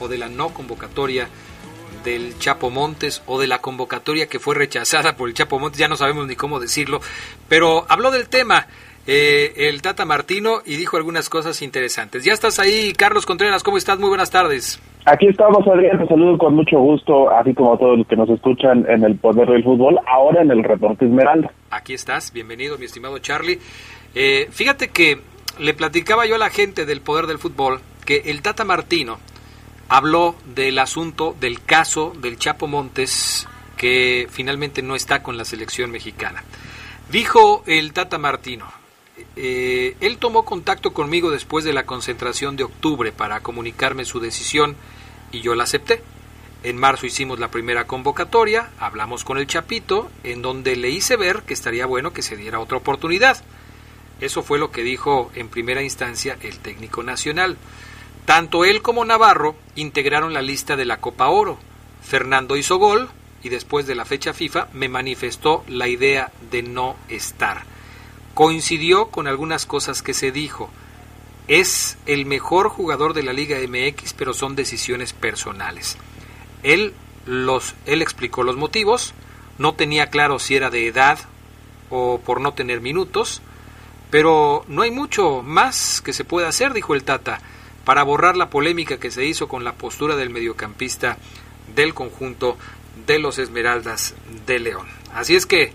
[0.00, 1.28] o de la no convocatoria
[2.04, 5.88] del Chapo Montes o de la convocatoria que fue rechazada por el Chapo Montes, ya
[5.88, 7.00] no sabemos ni cómo decirlo,
[7.48, 8.66] pero habló del tema
[9.06, 12.24] eh, el Tata Martino y dijo algunas cosas interesantes.
[12.24, 13.98] Ya estás ahí, Carlos Contreras, ¿cómo estás?
[13.98, 14.80] Muy buenas tardes.
[15.06, 18.28] Aquí estamos, Adrián, te saludo con mucho gusto, así como a todos los que nos
[18.28, 21.50] escuchan en el Poder del Fútbol, ahora en el Reporte Esmeralda.
[21.70, 23.58] Aquí estás, bienvenido mi estimado Charlie.
[24.14, 25.18] Eh, fíjate que
[25.58, 29.18] le platicaba yo a la gente del Poder del Fútbol que el Tata Martino
[29.90, 35.90] habló del asunto, del caso del Chapo Montes, que finalmente no está con la selección
[35.90, 36.44] mexicana.
[37.10, 38.70] Dijo el Tata Martino,
[39.34, 44.76] eh, él tomó contacto conmigo después de la concentración de octubre para comunicarme su decisión
[45.32, 46.02] y yo la acepté.
[46.62, 51.42] En marzo hicimos la primera convocatoria, hablamos con el Chapito, en donde le hice ver
[51.42, 53.42] que estaría bueno que se diera otra oportunidad.
[54.20, 57.56] Eso fue lo que dijo en primera instancia el técnico nacional.
[58.24, 61.58] Tanto él como Navarro integraron la lista de la Copa Oro.
[62.02, 63.08] Fernando hizo gol
[63.42, 67.64] y después de la fecha FIFA me manifestó la idea de no estar.
[68.34, 70.70] Coincidió con algunas cosas que se dijo.
[71.48, 75.96] Es el mejor jugador de la Liga MX, pero son decisiones personales.
[76.62, 76.94] Él
[77.26, 79.14] los él explicó los motivos,
[79.58, 81.18] no tenía claro si era de edad
[81.90, 83.42] o por no tener minutos,
[84.10, 87.40] pero no hay mucho más que se pueda hacer, dijo el Tata,
[87.84, 91.18] para borrar la polémica que se hizo con la postura del mediocampista
[91.74, 92.56] del conjunto
[93.06, 94.14] de los Esmeraldas
[94.46, 94.86] de León.
[95.12, 95.72] Así es que,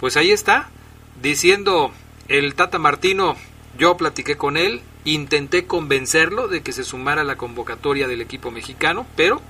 [0.00, 0.70] pues ahí está,
[1.22, 1.92] diciendo
[2.28, 3.36] el Tata Martino,
[3.78, 8.50] yo platiqué con él, intenté convencerlo de que se sumara a la convocatoria del equipo
[8.50, 9.40] mexicano, pero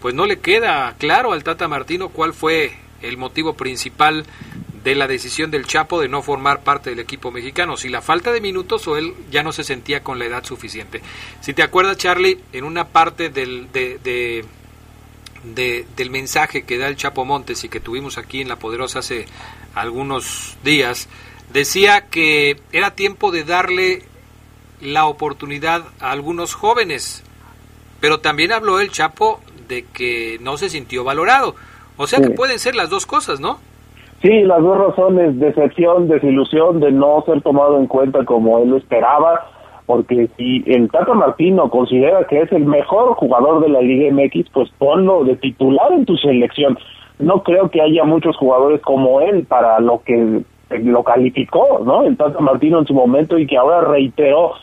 [0.00, 4.24] pues no le queda claro al Tata Martino cuál fue el motivo principal
[4.86, 8.30] de la decisión del Chapo de no formar parte del equipo mexicano, si la falta
[8.30, 11.02] de minutos o él ya no se sentía con la edad suficiente.
[11.40, 14.44] Si te acuerdas, Charlie, en una parte del, de, de,
[15.42, 19.00] de, del mensaje que da el Chapo Montes y que tuvimos aquí en La Poderosa
[19.00, 19.26] hace
[19.74, 21.08] algunos días,
[21.52, 24.04] decía que era tiempo de darle
[24.80, 27.24] la oportunidad a algunos jóvenes,
[27.98, 31.56] pero también habló el Chapo de que no se sintió valorado.
[31.96, 33.58] O sea que pueden ser las dos cosas, ¿no?
[34.22, 39.46] Sí, las dos razones, decepción, desilusión de no ser tomado en cuenta como él esperaba,
[39.84, 44.50] porque si el Tata Martino considera que es el mejor jugador de la Liga MX,
[44.50, 46.78] pues ponlo de titular en tu selección.
[47.18, 52.02] No creo que haya muchos jugadores como él para lo que lo calificó, ¿no?
[52.02, 54.54] El Tata Martino en su momento y que ahora reiteró.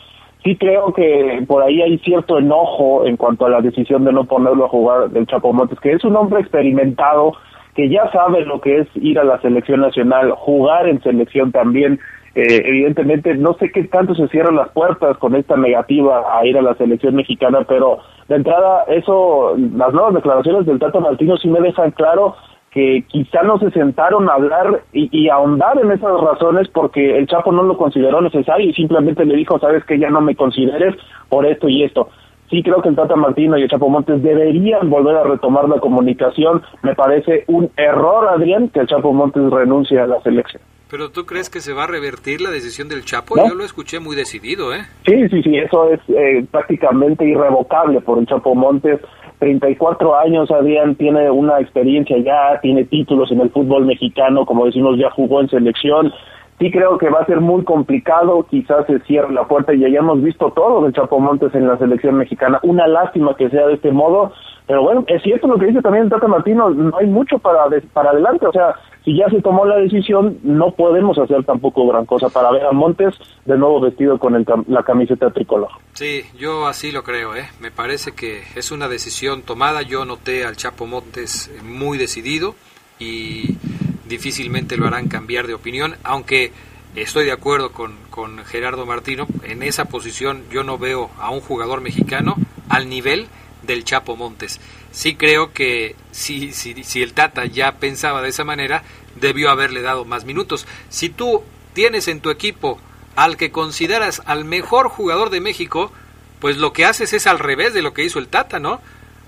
[0.42, 4.24] Sí creo que por ahí hay cierto enojo en cuanto a la decisión de no
[4.24, 7.32] ponerlo a jugar del Chapo Montes, que es un hombre experimentado,
[7.74, 11.98] que ya sabe lo que es ir a la selección nacional, jugar en selección también.
[12.34, 16.56] Eh, evidentemente, no sé qué tanto se cierran las puertas con esta negativa a ir
[16.58, 17.98] a la selección mexicana, pero
[18.28, 22.34] de entrada, eso, las nuevas declaraciones del Tata Martino sí me dejan claro
[22.70, 27.28] que quizá no se sentaron a hablar y, y, ahondar en esas razones porque el
[27.28, 30.96] Chapo no lo consideró necesario y simplemente le dijo, sabes que ya no me consideres
[31.28, 32.08] por esto y esto
[32.50, 35.80] sí creo que el Tata Martino y el Chapo Montes deberían volver a retomar la
[35.80, 36.62] comunicación.
[36.82, 40.62] Me parece un error, Adrián, que el Chapo Montes renuncie a la selección.
[40.90, 43.34] Pero tú crees que se va a revertir la decisión del Chapo?
[43.36, 44.82] Yo lo escuché muy decidido, ¿eh?
[45.06, 49.00] Sí, sí, sí, eso es eh, prácticamente irrevocable por el Chapo Montes.
[49.40, 54.96] 34 años, Adrián, tiene una experiencia ya, tiene títulos en el fútbol mexicano, como decimos,
[54.98, 56.12] ya jugó en selección,
[56.58, 59.86] sí creo que va a ser muy complicado, quizás se cierre la puerta y ya
[59.86, 62.60] hayamos visto todo de Chapo Montes en la selección mexicana.
[62.62, 64.32] Una lástima que sea de este modo,
[64.66, 68.10] pero bueno, es cierto lo que dice también Tata Martino, no hay mucho para, para
[68.10, 68.74] adelante, o sea,
[69.04, 72.72] si ya se tomó la decisión, no podemos hacer tampoco gran cosa para ver a
[72.72, 75.68] Montes de nuevo vestido con el, la camiseta tricolor.
[75.92, 77.44] Sí, yo así lo creo, ¿eh?
[77.60, 82.54] me parece que es una decisión tomada, yo noté al Chapo Montes muy decidido
[82.98, 83.58] y
[84.06, 86.52] difícilmente lo harán cambiar de opinión, aunque
[86.94, 91.40] estoy de acuerdo con, con, Gerardo Martino, en esa posición yo no veo a un
[91.40, 92.36] jugador mexicano
[92.68, 93.26] al nivel
[93.62, 94.60] del Chapo Montes.
[94.92, 98.84] Sí creo que si, si, si el Tata ya pensaba de esa manera,
[99.20, 100.66] debió haberle dado más minutos.
[100.88, 101.42] Si tú
[101.72, 102.78] tienes en tu equipo
[103.16, 105.92] al que consideras al mejor jugador de México,
[106.40, 108.80] pues lo que haces es al revés de lo que hizo el Tata, ¿no?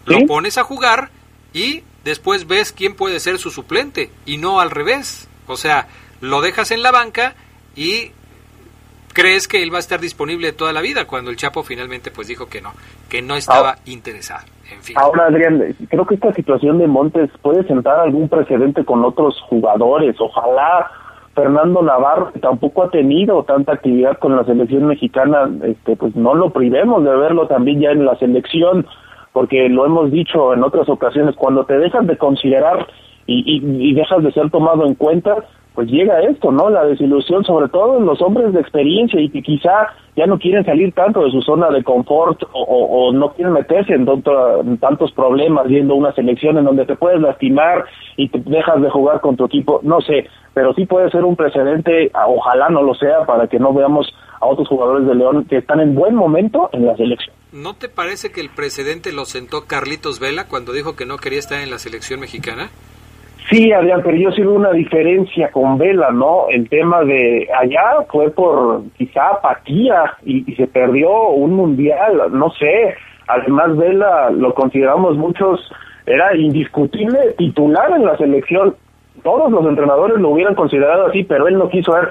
[0.04, 1.10] Lo pones a jugar
[1.52, 5.28] y después ves quién puede ser su suplente y no al revés.
[5.48, 5.88] O sea,
[6.20, 7.34] lo dejas en la banca
[7.74, 8.12] y
[9.12, 12.28] crees que él va a estar disponible toda la vida cuando el Chapo finalmente pues
[12.28, 12.70] dijo que no,
[13.11, 14.46] que no estaba interesado.
[14.72, 14.96] En fin.
[14.98, 20.16] Ahora, Adrián, creo que esta situación de Montes puede sentar algún precedente con otros jugadores.
[20.20, 20.90] Ojalá
[21.34, 26.34] Fernando Navarro, que tampoco ha tenido tanta actividad con la selección mexicana, este, pues no
[26.34, 28.86] lo privemos de verlo también ya en la selección
[29.37, 32.87] porque lo hemos dicho en otras ocasiones, cuando te dejas de considerar
[33.26, 35.45] y, y, dejas de ser tomado en cuenta,
[35.76, 36.70] pues llega esto, ¿no?
[36.70, 40.64] La desilusión, sobre todo en los hombres de experiencia y que quizá ya no quieren
[40.64, 45.68] salir tanto de su zona de confort o, no quieren meterse en, en, tantos problemas
[45.68, 47.84] viendo una selección en donde te puedes lastimar
[48.16, 51.36] y te dejas de jugar con tu equipo, no sé, pero sí puede ser un
[51.36, 54.10] precedente, ojalá no lo sea, para que no veamos
[54.40, 57.36] a otros jugadores de León que están en buen momento en la selección.
[57.52, 61.38] ¿No te parece que el precedente lo sentó Carlitos Vela cuando dijo que no quería
[61.38, 62.70] estar en la selección mexicana?
[63.49, 66.47] Sí, Adrián, pero yo sí una diferencia con Vela, ¿no?
[66.51, 72.51] El tema de allá fue por quizá apatía y, y se perdió un mundial, no
[72.51, 72.94] sé.
[73.28, 75.61] Además, Vela lo consideramos muchos,
[76.07, 78.74] era indiscutible titular en la selección
[79.22, 82.09] todos los entrenadores lo hubieran considerado así, pero él no quiso ir,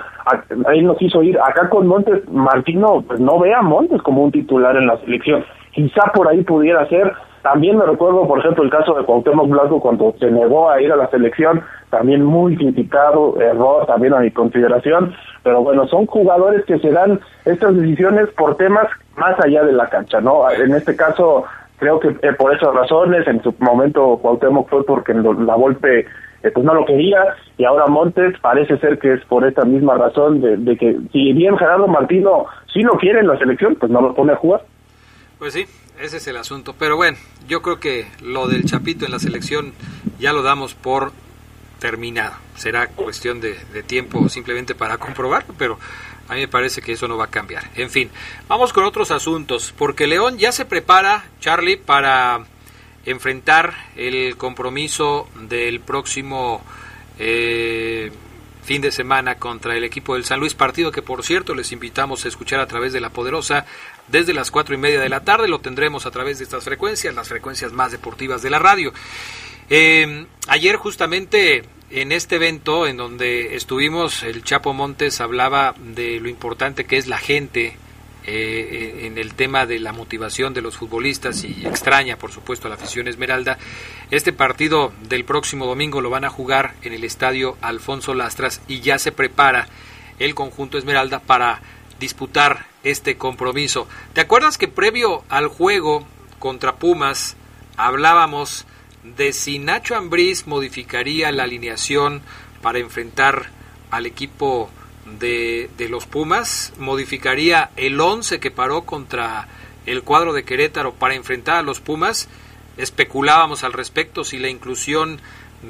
[0.73, 1.39] él no quiso ir.
[1.39, 5.45] Acá con Montes, Martino, pues no ve a Montes como un titular en la selección.
[5.71, 7.13] Quizá por ahí pudiera ser.
[7.45, 10.91] También me recuerdo, por ejemplo, el caso de Cuauhtémoc Blanco cuando se negó a ir
[10.91, 16.65] a la selección, también muy criticado, error también a mi consideración, pero bueno, son jugadores
[16.65, 20.49] que se dan estas decisiones por temas más allá de la cancha, ¿no?
[20.49, 21.43] En este caso,
[21.77, 26.51] creo que eh, por esas razones, en su momento Cuauhtémoc fue porque la golpe eh,
[26.51, 30.41] pues no lo quería y ahora Montes parece ser que es por esta misma razón
[30.41, 34.15] de, que si bien Gerardo Martino sí lo quiere en la selección, pues no lo
[34.15, 34.61] pone a jugar.
[35.39, 35.65] Pues sí,
[35.99, 36.75] ese es el asunto.
[36.77, 37.17] Pero bueno,
[37.47, 39.73] yo creo que lo del Chapito en la selección
[40.19, 41.11] ya lo damos por
[41.79, 42.35] terminado.
[42.55, 45.77] Será cuestión de, tiempo simplemente para comprobarlo, pero
[46.27, 47.69] a mí me parece que eso no va a cambiar.
[47.75, 48.09] En fin,
[48.47, 52.45] vamos con otros asuntos, porque León ya se prepara, Charlie, para
[53.05, 56.63] enfrentar el compromiso del próximo
[57.19, 58.11] eh,
[58.63, 62.25] fin de semana contra el equipo del San Luis, partido que por cierto les invitamos
[62.25, 63.67] a escuchar a través de la Poderosa
[64.07, 67.13] desde las cuatro y media de la tarde, lo tendremos a través de estas frecuencias,
[67.15, 68.93] las frecuencias más deportivas de la radio.
[69.69, 76.29] Eh, ayer justamente en este evento en donde estuvimos, el Chapo Montes hablaba de lo
[76.29, 77.77] importante que es la gente
[78.27, 82.69] eh, en el tema de la motivación de los futbolistas y extraña, por supuesto, a
[82.69, 83.59] la afición Esmeralda.
[84.09, 88.79] Este partido del próximo domingo lo van a jugar en el estadio Alfonso Lastras y
[88.79, 89.67] ya se prepara
[90.17, 91.61] el conjunto Esmeralda para
[91.99, 93.87] disputar este compromiso.
[94.13, 96.07] ¿Te acuerdas que previo al juego
[96.39, 97.35] contra Pumas
[97.75, 98.65] hablábamos
[99.03, 102.21] de si Nacho Ambriz modificaría la alineación
[102.61, 103.49] para enfrentar
[103.91, 104.69] al equipo
[105.19, 109.47] de, de los Pumas, modificaría el 11 que paró contra
[109.85, 112.27] el cuadro de Querétaro para enfrentar a los Pumas.
[112.77, 115.19] Especulábamos al respecto si la inclusión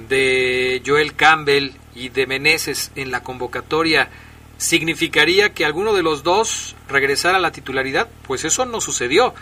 [0.10, 4.10] de Joel Campbell y de Meneses en la convocatoria
[4.58, 8.08] significaría que alguno de los dos regresara a la titularidad.
[8.28, 9.34] Pues eso no sucedió.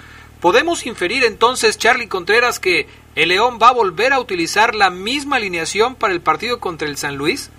[0.41, 5.37] ¿Podemos inferir entonces, Charlie Contreras, que el León va a volver a utilizar la misma
[5.37, 7.51] alineación para el partido contra el San Luis?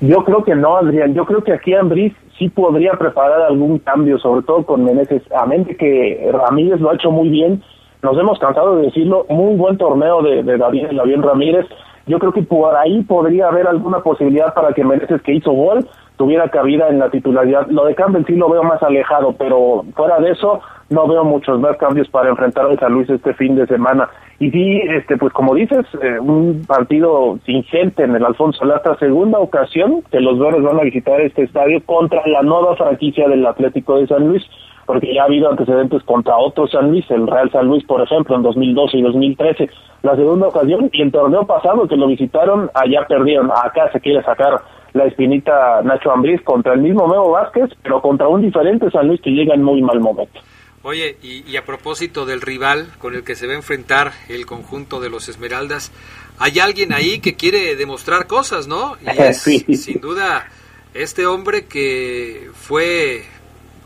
[0.00, 1.14] Yo creo que no, Adrián.
[1.14, 5.22] Yo creo que aquí Ambris sí podría preparar algún cambio, sobre todo con Meneses.
[5.32, 7.62] A mente que Ramírez lo ha hecho muy bien.
[8.02, 9.26] Nos hemos cansado de decirlo.
[9.28, 11.66] Muy buen torneo de, de David, David Ramírez.
[12.06, 15.88] Yo creo que por ahí podría haber alguna posibilidad para que Meneses, que hizo gol,
[16.22, 17.66] tuviera cabida en la titularidad.
[17.66, 21.58] Lo de Campbell sí lo veo más alejado, pero fuera de eso no veo muchos
[21.58, 24.08] más cambios para enfrentar a San Luis este fin de semana.
[24.38, 28.96] Y sí, este, pues como dices, eh, un partido sin gente en el Alfonso Lastra,
[28.98, 33.44] segunda ocasión que los verdes van a visitar este estadio contra la nueva franquicia del
[33.44, 34.44] Atlético de San Luis,
[34.86, 38.36] porque ya ha habido antecedentes contra otro San Luis, el Real San Luis, por ejemplo,
[38.36, 39.70] en 2012 y 2013.
[40.02, 43.50] La segunda ocasión y el torneo pasado que lo visitaron, allá perdieron.
[43.50, 44.60] Acá se quiere sacar
[44.94, 49.20] la espinita Nacho Ambriz contra el mismo Memo Vázquez, pero contra un diferente San Luis
[49.20, 50.40] que llega en muy mal momento.
[50.84, 55.00] Oye, y, a propósito del rival con el que se va a enfrentar el conjunto
[55.00, 55.92] de los Esmeraldas,
[56.38, 58.96] hay alguien ahí que quiere demostrar cosas, ¿no?
[59.00, 60.48] Y es, sin duda,
[60.92, 63.22] este hombre que fue,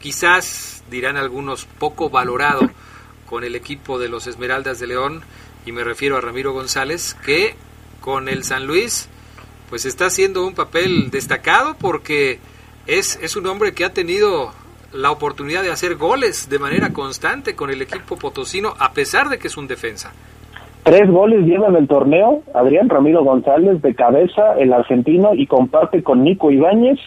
[0.01, 2.63] quizás, dirán algunos, poco valorado
[3.27, 5.21] con el equipo de los Esmeraldas de León,
[5.67, 7.57] y me refiero a Ramiro González, que
[8.01, 9.11] con el San Luis,
[9.69, 12.39] pues está haciendo un papel destacado porque
[12.87, 14.51] es, es un hombre que ha tenido
[14.93, 19.39] la oportunidad de hacer goles de manera constante con el equipo potosino, a pesar de
[19.39, 20.13] que es un defensa.
[20.85, 26.03] Tres goles lleva en el torneo Adrián Ramiro González de cabeza, el argentino, y comparte
[26.03, 27.01] con Nico Ibáñez,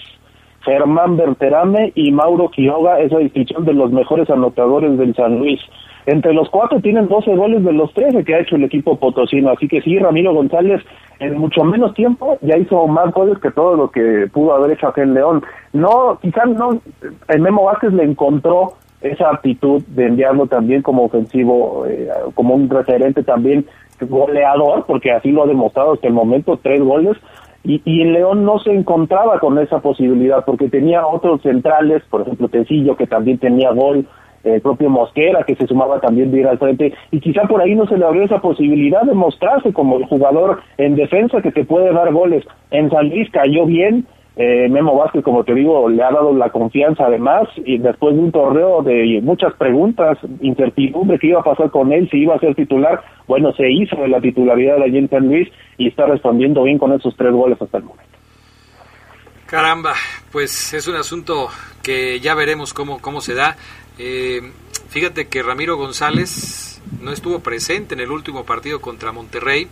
[0.61, 5.61] Germán Berterame y Mauro Quiroga esa distinción de los mejores anotadores del San Luis.
[6.05, 9.51] Entre los cuatro tienen 12 goles de los 13 que ha hecho el equipo potosino,
[9.51, 10.81] así que sí, Ramiro González
[11.19, 14.87] en mucho menos tiempo ya hizo más goles que todo lo que pudo haber hecho
[14.87, 15.43] aquel León.
[15.73, 16.79] No, quizás no,
[17.27, 22.69] el Memo Vázquez le encontró esa actitud de enviarlo también como ofensivo, eh, como un
[22.69, 23.65] referente también
[24.01, 27.17] goleador, porque así lo ha demostrado hasta el momento, tres goles,
[27.63, 32.21] y, y en León no se encontraba con esa posibilidad, porque tenía otros centrales, por
[32.21, 34.07] ejemplo Tecillo, que también tenía gol,
[34.43, 37.75] el propio Mosquera, que se sumaba también de ir al frente, y quizá por ahí
[37.75, 41.65] no se le abrió esa posibilidad de mostrarse como el jugador en defensa que te
[41.65, 42.45] puede dar goles.
[42.71, 46.49] En San Luis cayó bien, eh, Memo Vázquez, como te digo, le ha dado la
[46.49, 51.69] confianza además, y después de un torneo de muchas preguntas, incertidumbre, qué iba a pasar
[51.71, 55.09] con él, si iba a ser titular, bueno, se hizo de la titularidad allí en
[55.09, 58.09] San Luis y está respondiendo bien con esos tres goles hasta el momento.
[59.45, 59.93] Caramba,
[60.31, 61.47] pues es un asunto
[61.81, 63.57] que ya veremos cómo, cómo se da.
[63.99, 64.41] Eh,
[64.89, 69.67] fíjate que Ramiro González no estuvo presente en el último partido contra Monterrey,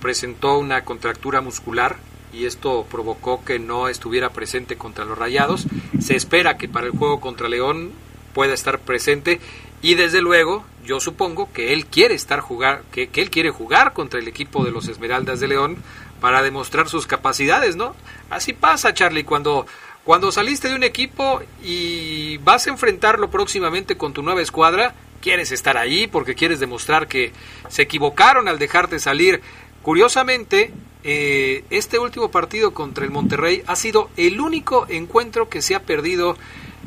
[0.00, 1.96] presentó una contractura muscular
[2.32, 5.66] y esto provocó que no estuviera presente contra los Rayados.
[6.00, 7.92] Se espera que para el juego contra León
[8.34, 9.40] pueda estar presente
[9.80, 13.92] y desde luego yo supongo que él quiere estar jugar, que, que él quiere jugar
[13.92, 15.76] contra el equipo de los Esmeraldas de León
[16.20, 17.94] para demostrar sus capacidades, ¿no?
[18.28, 19.66] Así pasa, Charlie, cuando
[20.08, 25.52] cuando saliste de un equipo y vas a enfrentarlo próximamente con tu nueva escuadra, quieres
[25.52, 27.32] estar ahí porque quieres demostrar que
[27.68, 29.42] se equivocaron al dejarte salir.
[29.82, 30.72] Curiosamente,
[31.04, 35.82] eh, este último partido contra el Monterrey ha sido el único encuentro que se ha
[35.82, 36.38] perdido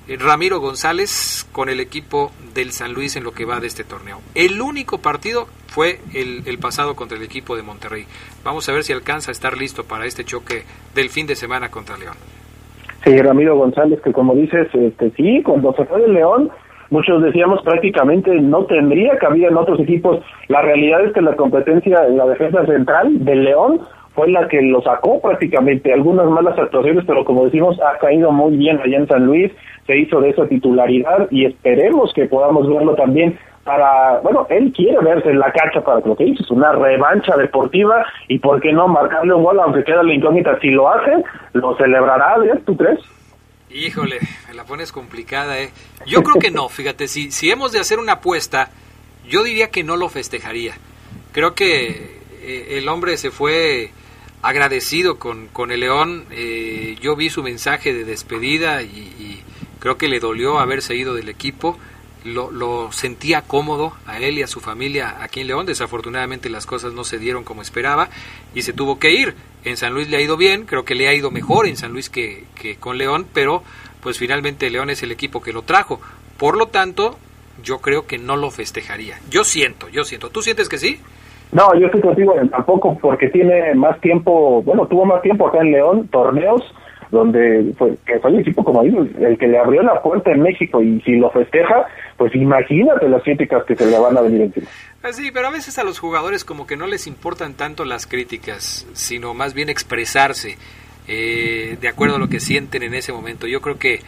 [0.07, 3.83] eh, Ramiro González con el equipo del San Luis en lo que va de este
[3.83, 4.19] torneo.
[4.33, 8.07] El único partido fue el, el, pasado contra el equipo de Monterrey.
[8.43, 10.63] Vamos a ver si alcanza a estar listo para este choque
[10.95, 12.17] del fin de semana contra León.
[13.03, 16.51] Sí, Ramiro González, que como dices, este, sí, cuando se fue del León,
[16.91, 20.19] muchos decíamos prácticamente no tendría cabida en otros equipos.
[20.49, 23.81] La realidad es que la competencia en la defensa central del León
[24.13, 25.91] fue la que lo sacó prácticamente.
[25.91, 29.51] Algunas malas actuaciones, pero como decimos, ha caído muy bien allá en San Luis,
[29.87, 34.97] se hizo de esa titularidad y esperemos que podamos verlo también para, bueno, él quiere
[34.99, 38.87] verse en la cancha para lo que dices, una revancha deportiva y por qué no
[38.87, 40.59] marcarle un gol aunque queda la incógnita.
[40.59, 42.35] Si lo hace, lo celebrará,
[42.65, 42.99] ¿tú crees?
[43.69, 45.69] Híjole, me la pones complicada, ¿eh?
[46.05, 48.69] Yo creo que no, fíjate, si, si hemos de hacer una apuesta,
[49.27, 50.73] yo diría que no lo festejaría.
[51.31, 53.91] Creo que eh, el hombre se fue
[54.41, 56.25] agradecido con, con el León.
[56.31, 59.43] Eh, yo vi su mensaje de despedida y, y,
[59.79, 61.77] creo que le dolió haberse ido del equipo.
[62.23, 65.65] Lo, lo, sentía cómodo a él y a su familia aquí en León.
[65.65, 68.09] Desafortunadamente las cosas no se dieron como esperaba
[68.53, 69.35] y se tuvo que ir.
[69.63, 71.91] En San Luis le ha ido bien, creo que le ha ido mejor en San
[71.91, 73.63] Luis que, que con León, pero
[74.01, 75.99] pues finalmente León es el equipo que lo trajo.
[76.37, 77.17] Por lo tanto,
[77.63, 79.15] yo creo que no lo festejaría.
[79.29, 80.29] Yo siento, yo siento.
[80.29, 80.99] ¿Tú sientes que sí?
[81.51, 85.71] No, yo estoy contigo tampoco porque tiene más tiempo, bueno, tuvo más tiempo acá en
[85.71, 86.61] León, torneos,
[87.11, 90.81] donde fue, que fue el equipo, como el que le abrió la puerta en México
[90.81, 91.85] y si lo festeja,
[92.17, 94.67] pues imagínate las críticas que se le van a venir encima.
[95.11, 98.87] Sí, pero a veces a los jugadores como que no les importan tanto las críticas,
[98.93, 100.57] sino más bien expresarse
[101.07, 103.45] eh, de acuerdo a lo que sienten en ese momento.
[103.45, 103.99] Yo creo que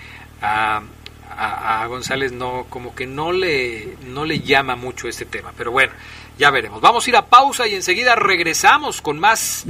[0.42, 0.82] a,
[1.30, 5.72] a, a González no, como que no le, no le llama mucho este tema, pero
[5.72, 5.92] bueno.
[6.36, 6.82] Ya veremos.
[6.82, 9.66] Vamos a ir a pausa y enseguida regresamos con más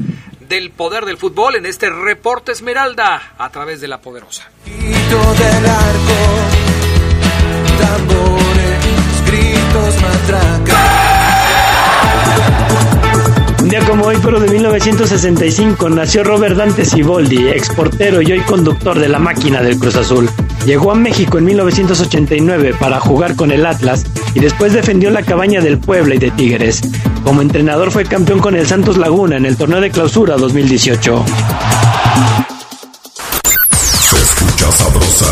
[0.48, 4.50] del poder del fútbol en este reporte Esmeralda a través de la poderosa.
[4.66, 6.14] Del arco,
[7.80, 9.96] tambores, gritos,
[13.62, 19.00] Un día como hoy, pero de 1965, nació Robert Dante Siboldi, exportero y hoy conductor
[19.00, 20.30] de la máquina del Cruz Azul.
[20.66, 25.62] Llegó a México en 1989 para jugar con el Atlas y después defendió la cabaña
[25.62, 26.82] del Puebla y de Tigres.
[27.24, 31.26] Como entrenador fue campeón con el Santos Laguna en el torneo de clausura 2018.
[34.10, 35.26] Se escucha sabrosa,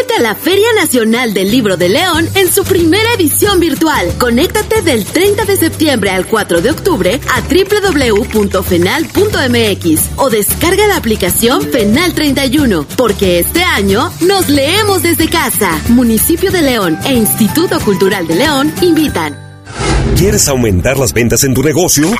[0.00, 4.10] Únete a la Feria Nacional del Libro de León en su primera edición virtual.
[4.18, 11.60] Conéctate del 30 de septiembre al 4 de octubre a www.fenal.mx o descarga la aplicación
[11.70, 15.78] Fenal 31, porque este año nos leemos desde casa.
[15.88, 19.49] Municipio de León e Instituto Cultural de León invitan.
[20.16, 22.10] ¿Quieres aumentar las ventas en tu negocio?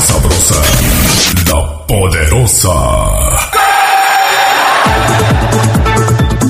[0.00, 0.62] Sabrosa,
[1.46, 2.70] la poderosa.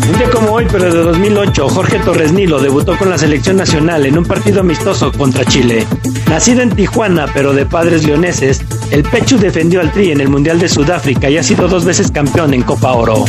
[0.07, 4.05] Un día como hoy, pero de 2008, Jorge Torres Nilo debutó con la selección nacional
[4.07, 5.86] en un partido amistoso contra Chile.
[6.28, 10.59] Nacido en Tijuana, pero de padres leoneses, el Pechu defendió al Tri en el Mundial
[10.59, 13.24] de Sudáfrica y ha sido dos veces campeón en Copa Oro.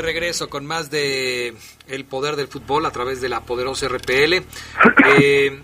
[0.00, 1.54] De regreso con más de
[1.86, 4.42] El Poder del Fútbol a través de la poderosa RPL.
[5.14, 5.60] Eh,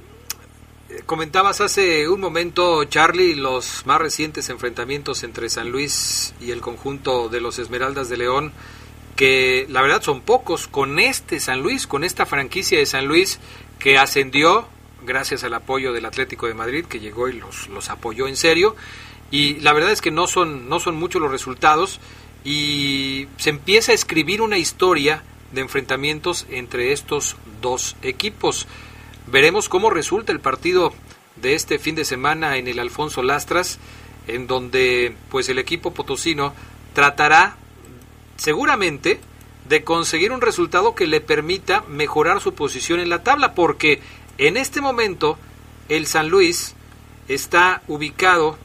[1.06, 7.30] comentabas hace un momento, Charlie, los más recientes enfrentamientos entre San Luis y el conjunto
[7.30, 8.52] de los Esmeraldas de León,
[9.16, 13.40] que la verdad son pocos con este San Luis, con esta franquicia de San Luis
[13.78, 14.68] que ascendió
[15.02, 18.76] gracias al apoyo del Atlético de Madrid, que llegó y los, los apoyó en serio.
[19.30, 22.00] Y la verdad es que no son, no son muchos los resultados
[22.46, 28.68] y se empieza a escribir una historia de enfrentamientos entre estos dos equipos.
[29.26, 30.92] Veremos cómo resulta el partido
[31.34, 33.80] de este fin de semana en el Alfonso Lastras,
[34.28, 36.54] en donde pues el equipo potosino
[36.94, 37.56] tratará
[38.36, 39.18] seguramente
[39.68, 44.00] de conseguir un resultado que le permita mejorar su posición en la tabla, porque
[44.38, 45.36] en este momento
[45.88, 46.76] el San Luis
[47.26, 48.56] está ubicado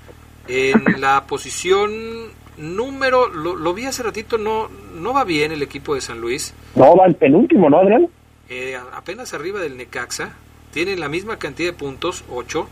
[0.48, 6.02] en la posición número, lo, vi hace ratito, no, no va bien el equipo de
[6.02, 6.54] San Luis.
[6.76, 8.08] No, va el penúltimo, ¿no, Adrián?
[8.50, 10.34] Eh, apenas arriba del Necaxa,
[10.72, 12.68] tienen la misma cantidad de puntos, 8,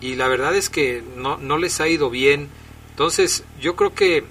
[0.00, 2.48] y la verdad es que no, no les ha ido bien.
[2.90, 4.24] Entonces, yo creo que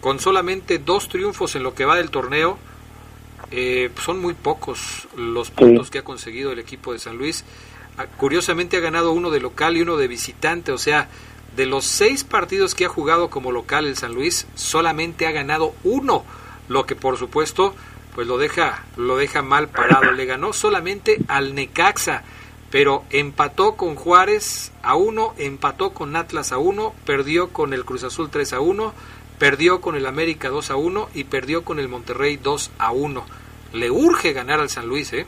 [0.00, 2.58] con solamente dos triunfos en lo que va del torneo,
[3.52, 7.44] eh, son muy pocos los puntos que ha conseguido el equipo de San Luis.
[7.98, 11.08] Ah, curiosamente ha ganado uno de local y uno de visitante, o sea,
[11.56, 15.74] de los seis partidos que ha jugado como local el San Luis, solamente ha ganado
[15.84, 16.24] uno,
[16.68, 17.74] lo que por supuesto
[18.14, 20.12] pues lo deja, lo deja mal parado.
[20.12, 22.22] Le ganó solamente al Necaxa,
[22.70, 28.04] pero empató con Juárez a uno, empató con Atlas a uno, perdió con el Cruz
[28.04, 28.92] Azul 3 a uno,
[29.38, 33.24] perdió con el América 2 a 1 y perdió con el Monterrey 2 a 1.
[33.72, 35.26] Le urge ganar al San Luis, ¿eh?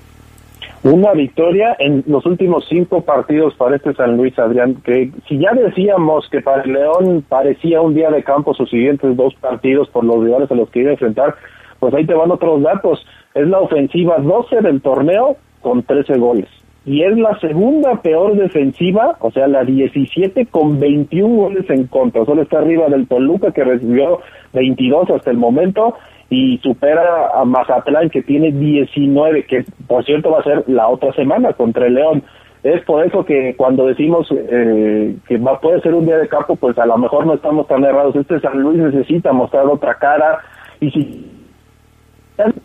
[0.85, 5.55] Una victoria en los últimos cinco partidos para este San Luis, Adrián, que si ya
[5.55, 10.05] decíamos que para el León parecía un día de campo sus siguientes dos partidos por
[10.05, 11.37] los rivales a los que iba a enfrentar,
[11.81, 13.03] pues ahí te van otros datos.
[13.35, 16.49] Es la ofensiva 12 del torneo con 13 goles
[16.87, 22.27] y es la segunda peor defensiva, o sea, la 17 con 21 goles en contra.
[22.27, 24.21] Solo está arriba del Toluca que recibió
[24.53, 25.95] 22 hasta el momento
[26.35, 31.13] y supera a Mazatlán que tiene 19, que por cierto va a ser la otra
[31.13, 32.23] semana contra el León.
[32.63, 36.57] Es por eso que cuando decimos eh, que va, puede ser un día de campo,
[36.57, 38.17] pues a lo mejor no estamos tan errados.
[38.17, 40.39] Este San Luis necesita mostrar otra cara
[40.81, 41.31] y si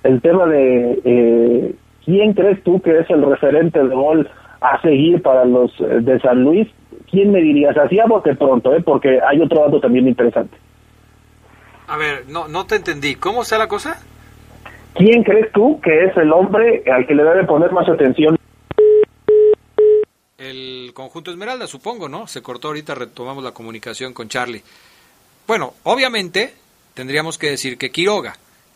[0.04, 1.76] el tema de eh,
[2.10, 4.28] ¿Quién crees tú que es el referente de gol
[4.62, 6.68] a seguir para los eh, de San Luis?
[7.12, 7.78] ¿Quién me dirías?
[7.78, 8.82] Así a bote pronto, ¿eh?
[8.84, 10.58] porque hay otro dato también interesante.
[11.90, 13.16] A ver, no, no te entendí.
[13.16, 14.00] ¿Cómo está la cosa?
[14.94, 18.38] ¿Quién crees tú que es el hombre al que le debe poner más atención?
[20.38, 22.28] El conjunto Esmeralda, supongo, ¿no?
[22.28, 24.62] Se cortó ahorita, retomamos la comunicación con Charlie.
[25.48, 26.54] Bueno, obviamente
[26.94, 28.36] tendríamos que decir que Quiroga,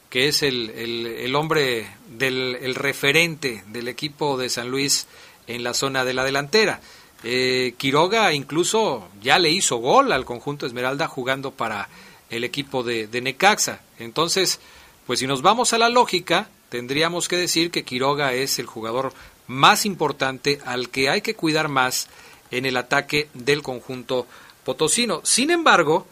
[0.10, 5.08] que es el, el, hombre del el referente del equipo de San Luis
[5.46, 6.80] en la zona de la delantera.
[7.24, 11.88] Eh, Quiroga incluso ya le hizo gol al conjunto Esmeralda jugando para
[12.34, 13.82] el equipo de, Necaxa.
[14.00, 14.60] Entonces,
[15.06, 19.14] pues si nos vamos a la lógica, tendríamos que decir que Quiroga es el jugador
[19.48, 22.08] más importante al que hay que cuidar más
[22.52, 24.28] en el ataque del conjunto
[24.64, 25.22] potosino.
[25.24, 26.08] Sin embargo,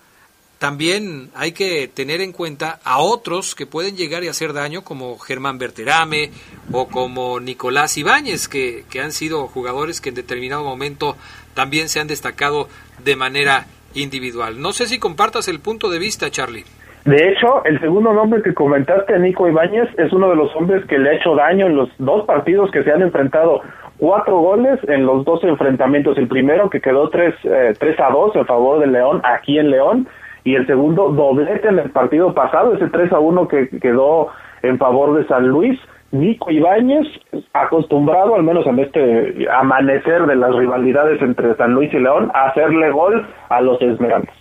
[0.60, 5.18] también hay que tener en cuenta a otros que pueden llegar y hacer daño, como
[5.18, 6.30] Germán Berterame
[6.72, 11.18] o como Nicolás Ibáñez, que, que han sido jugadores que en determinado momento
[11.56, 12.70] también se han destacado
[13.04, 13.66] de manera
[13.96, 14.60] individual.
[14.60, 16.64] No sé si compartas el punto de vista, Charlie.
[17.06, 21.00] De hecho, el segundo nombre que comentaste, Nico Ibáñez, es uno de los hombres que
[21.00, 23.62] le ha hecho daño en los dos partidos que se han enfrentado.
[23.98, 26.18] Cuatro goles en los dos enfrentamientos.
[26.18, 29.72] El primero que quedó 3, eh, 3 a 2 en favor de León, aquí en
[29.72, 30.08] León
[30.44, 34.30] y el segundo doblete en el partido pasado, ese 3 a 1 que quedó
[34.64, 35.80] en favor de San Luis.
[36.12, 37.08] Nico Ibáñez,
[37.54, 42.50] acostumbrado al menos en este amanecer de las rivalidades entre San Luis y León, a
[42.50, 44.36] hacerle gol a los Esmeraldas.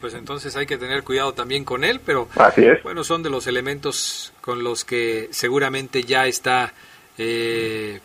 [0.00, 2.82] Pues entonces hay que tener cuidado también con él, pero Así es.
[2.84, 6.72] bueno, son de los elementos con los que seguramente ya está
[7.18, 7.98] eh,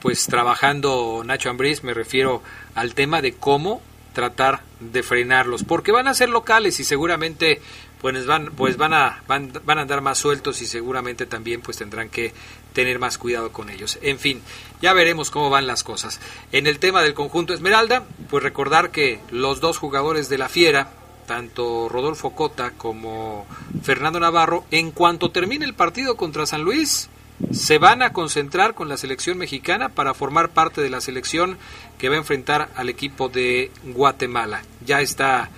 [0.00, 2.42] pues trabajando Nacho Ambriz, me refiero
[2.74, 3.82] al tema de cómo
[4.14, 7.60] tratar de frenarlos, porque van a ser locales y seguramente
[8.00, 11.78] pues van pues van a van, van a andar más sueltos y seguramente también pues
[11.78, 12.32] tendrán que
[12.72, 13.98] tener más cuidado con ellos.
[14.02, 14.42] En fin,
[14.82, 16.20] ya veremos cómo van las cosas.
[16.52, 20.90] En el tema del conjunto Esmeralda, pues recordar que los dos jugadores de la Fiera,
[21.26, 23.46] tanto Rodolfo Cota como
[23.82, 27.08] Fernando Navarro, en cuanto termine el partido contra San Luis,
[27.50, 31.58] se van a concentrar con la selección mexicana para formar parte de la selección
[31.98, 34.62] que va a enfrentar al equipo de Guatemala.
[34.84, 35.50] Ya está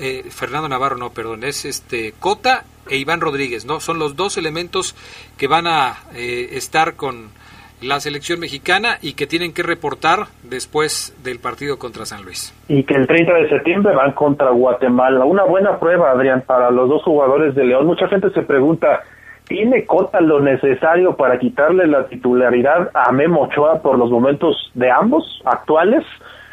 [0.00, 3.80] eh, Fernando Navarro, no, perdón, es este Cota e Iván Rodríguez, ¿no?
[3.80, 4.94] Son los dos elementos
[5.36, 7.30] que van a eh, estar con
[7.80, 12.52] la selección mexicana y que tienen que reportar después del partido contra San Luis.
[12.68, 15.24] Y que el 30 de septiembre van contra Guatemala.
[15.24, 17.86] Una buena prueba, Adrián, para los dos jugadores de León.
[17.86, 19.02] Mucha gente se pregunta,
[19.48, 24.90] ¿Tiene Cota lo necesario para quitarle la titularidad a Memo Ochoa por los momentos de
[24.90, 26.04] ambos actuales?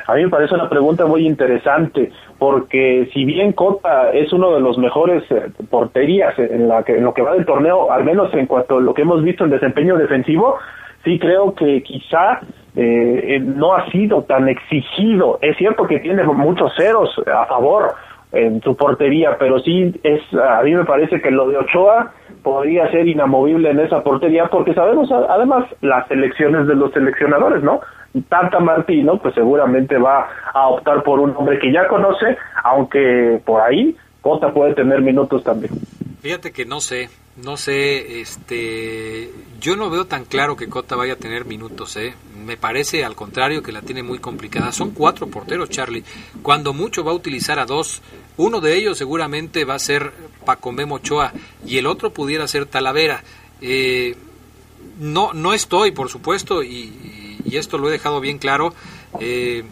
[0.07, 4.61] A mí me parece una pregunta muy interesante, porque si bien Cota es uno de
[4.61, 8.33] los mejores eh, porterías en, la que, en lo que va del torneo, al menos
[8.33, 10.57] en cuanto a lo que hemos visto en desempeño defensivo,
[11.03, 12.41] sí creo que quizá
[12.75, 15.39] eh, no ha sido tan exigido.
[15.41, 17.95] Es cierto que tiene muchos ceros a favor,
[18.35, 22.11] en su portería, pero sí es a mí me parece que lo de Ochoa
[22.43, 27.79] podría ser inamovible en esa portería porque sabemos además las elecciones de los seleccionadores, ¿no?
[28.29, 33.61] Tanta Martino pues seguramente va a optar por un hombre que ya conoce, aunque por
[33.61, 35.71] ahí Cota puede tener minutos también.
[36.19, 39.29] Fíjate que no sé, no sé, este,
[39.59, 42.15] yo no veo tan claro que Cota vaya a tener minutos, ¿eh?
[42.45, 44.71] Me parece al contrario que la tiene muy complicada.
[44.71, 46.03] Son cuatro porteros, Charlie.
[46.41, 48.01] Cuando mucho va a utilizar a dos.
[48.37, 50.13] Uno de ellos seguramente va a ser
[50.45, 51.33] Paco Memo Ochoa
[51.65, 53.23] y el otro pudiera ser Talavera.
[53.61, 54.15] Eh,
[54.99, 58.73] no, no estoy, por supuesto, y, y, esto lo he dejado bien claro.
[59.19, 59.63] Eh,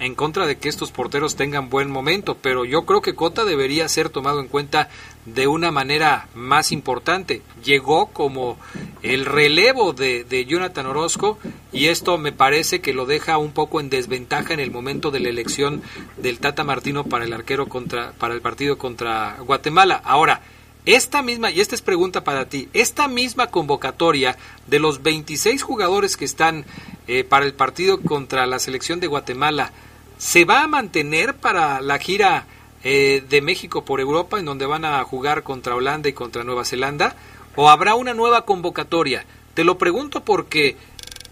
[0.00, 3.86] en contra de que estos porteros tengan buen momento, pero yo creo que Cota debería
[3.88, 4.88] ser tomado en cuenta
[5.26, 7.42] de una manera más importante.
[7.62, 8.58] Llegó como
[9.02, 11.38] el relevo de, Jonathan Orozco
[11.70, 15.20] y esto me parece que lo deja un poco en desventaja en el momento de
[15.20, 15.82] la elección
[16.16, 20.00] del Tata Martino para el arquero contra para el partido contra Guatemala.
[20.02, 20.40] Ahora,
[20.86, 26.16] esta misma, y esta es pregunta para ti, esta misma convocatoria de los 26 jugadores
[26.16, 26.64] que están
[27.06, 29.72] eh, para el partido contra la selección de Guatemala,
[30.20, 32.44] ¿Se va a mantener para la gira
[32.84, 36.66] eh, de México por Europa, en donde van a jugar contra Holanda y contra Nueva
[36.66, 37.16] Zelanda?
[37.56, 39.24] ¿O habrá una nueva convocatoria?
[39.54, 40.76] Te lo pregunto porque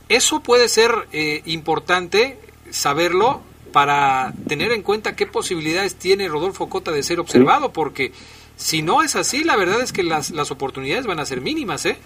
[0.08, 3.42] eso puede ser eh, importante saberlo
[3.74, 8.12] para tener en cuenta qué posibilidades tiene Rodolfo Cota de ser observado, porque
[8.58, 11.86] si no es así, la verdad es que las, las oportunidades van a ser mínimas,
[11.86, 11.96] ¿eh?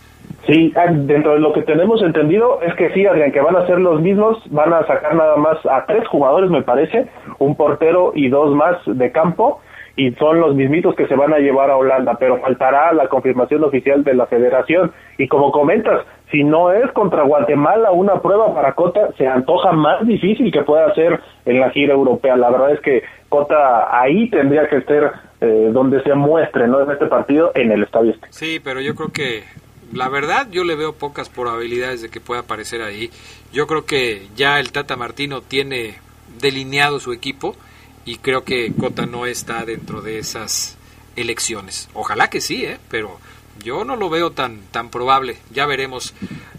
[0.47, 3.67] Sí, ah, dentro de lo que tenemos entendido es que sí, Adrián, que van a
[3.67, 8.13] ser los mismos, van a sacar nada más a tres jugadores, me parece, un portero
[8.15, 9.61] y dos más de campo,
[9.97, 13.65] y son los mismitos que se van a llevar a Holanda, pero faltará la confirmación
[13.65, 14.93] oficial de la federación.
[15.19, 20.07] Y como comentas, si no es contra Guatemala una prueba para Cota, se antoja más
[20.07, 22.37] difícil que pueda ser en la gira europea.
[22.37, 23.03] La verdad es que
[23.33, 25.11] Cota ahí tendría que ser
[25.41, 26.83] eh, donde se muestre, ¿no?
[26.83, 28.27] En este partido, en el Estadio Este.
[28.29, 29.45] Sí, pero yo creo que
[29.91, 33.11] la verdad yo le veo pocas probabilidades de que pueda aparecer ahí.
[33.51, 35.95] Yo creo que ya el Tata Martino tiene
[36.41, 37.57] delineado su equipo
[38.05, 40.77] y creo que Cota no está dentro de esas
[41.17, 41.89] elecciones.
[41.95, 42.77] Ojalá que sí, ¿eh?
[42.91, 43.19] pero
[43.63, 45.39] yo no lo veo tan, tan probable.
[45.53, 46.15] Ya veremos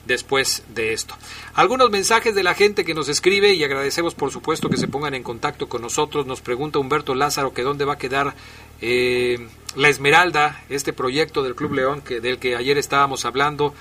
[0.05, 1.15] después de esto.
[1.53, 5.13] Algunos mensajes de la gente que nos escribe y agradecemos por supuesto que se pongan
[5.13, 6.25] en contacto con nosotros.
[6.25, 8.35] Nos pregunta Humberto Lázaro que dónde va a quedar
[8.81, 13.73] eh, la Esmeralda, este proyecto del Club León que, del que ayer estábamos hablando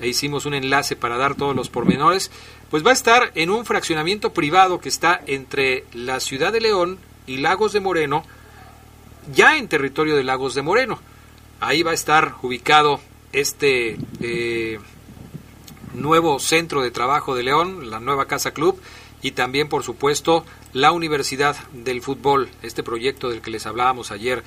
[0.00, 2.30] e hicimos un enlace para dar todos los pormenores,
[2.70, 6.98] pues va a estar en un fraccionamiento privado que está entre la ciudad de León
[7.26, 8.24] y Lagos de Moreno,
[9.32, 11.00] ya en territorio de Lagos de Moreno.
[11.60, 13.00] Ahí va a estar ubicado
[13.32, 14.78] este eh,
[15.94, 18.80] nuevo centro de trabajo de León, la nueva Casa Club,
[19.22, 24.44] y también, por supuesto, la Universidad del Fútbol, este proyecto del que les hablábamos ayer.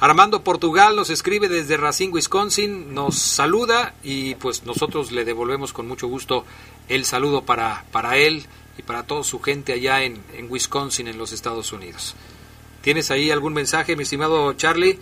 [0.00, 5.88] Armando Portugal nos escribe desde Racine, Wisconsin, nos saluda y pues nosotros le devolvemos con
[5.88, 6.44] mucho gusto
[6.88, 8.46] el saludo para, para él
[8.78, 12.14] y para toda su gente allá en, en Wisconsin, en los Estados Unidos.
[12.82, 14.98] ¿Tienes ahí algún mensaje, mi estimado Charlie?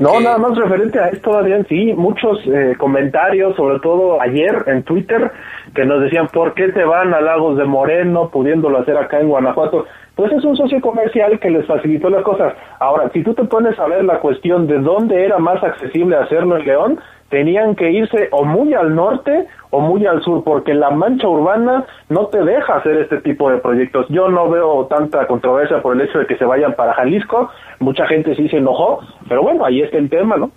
[0.00, 4.82] No, nada más referente a esto, Adrián, sí, muchos eh, comentarios, sobre todo ayer en
[4.82, 5.30] Twitter,
[5.74, 9.28] que nos decían, ¿por qué se van a Lagos de Moreno pudiéndolo hacer acá en
[9.28, 9.86] Guanajuato?
[10.16, 12.54] Pues es un socio comercial que les facilitó las cosas.
[12.80, 16.56] Ahora, si tú te pones a ver la cuestión de dónde era más accesible hacerlo
[16.56, 20.90] en León, tenían que irse o muy al norte o muy al sur, porque la
[20.90, 24.06] mancha urbana no te deja hacer este tipo de proyectos.
[24.08, 27.50] Yo no veo tanta controversia por el hecho de que se vayan para Jalisco,
[27.80, 30.50] mucha gente sí se enojó, pero bueno, ahí está el tema, ¿no?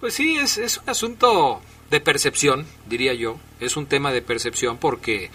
[0.00, 1.60] Pues sí, es, es un asunto
[1.90, 5.30] de percepción, diría yo, es un tema de percepción porque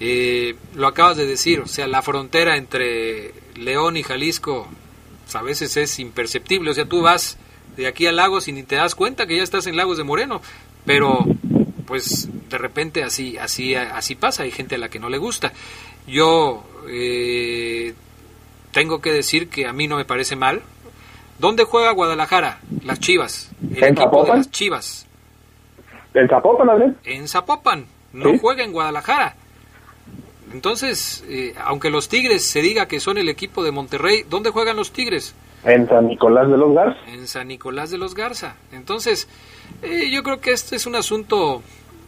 [0.00, 4.66] eh, lo acabas de decir, o sea, la frontera entre León y Jalisco
[5.24, 7.38] pues, a veces es imperceptible, o sea, tú vas
[7.80, 10.04] de aquí a Lagos y ni te das cuenta que ya estás en Lagos de
[10.04, 10.42] Moreno,
[10.84, 11.24] pero
[11.86, 15.52] pues de repente así así así pasa, hay gente a la que no le gusta.
[16.06, 17.94] Yo eh,
[18.72, 20.60] tengo que decir que a mí no me parece mal.
[21.38, 22.60] ¿Dónde juega Guadalajara?
[22.84, 23.50] Las Chivas.
[23.62, 25.06] El ¿En equipo de las Chivas.
[26.12, 27.86] ¿En Zapopan, En Zapopan.
[28.12, 29.36] No juega en Guadalajara.
[30.52, 34.76] Entonces, eh, aunque los Tigres se diga que son el equipo de Monterrey, ¿dónde juegan
[34.76, 35.34] los Tigres?
[35.64, 37.00] En San Nicolás de los Garza.
[37.06, 38.56] En San Nicolás de los Garza.
[38.72, 39.28] Entonces,
[39.82, 41.62] eh, yo creo que este es un asunto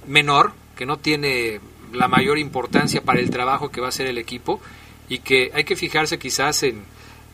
[0.07, 1.61] menor, que no tiene
[1.92, 4.61] la mayor importancia para el trabajo que va a hacer el equipo
[5.09, 6.84] y que hay que fijarse quizás en,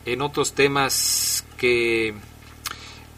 [0.05, 2.13] en otros temas que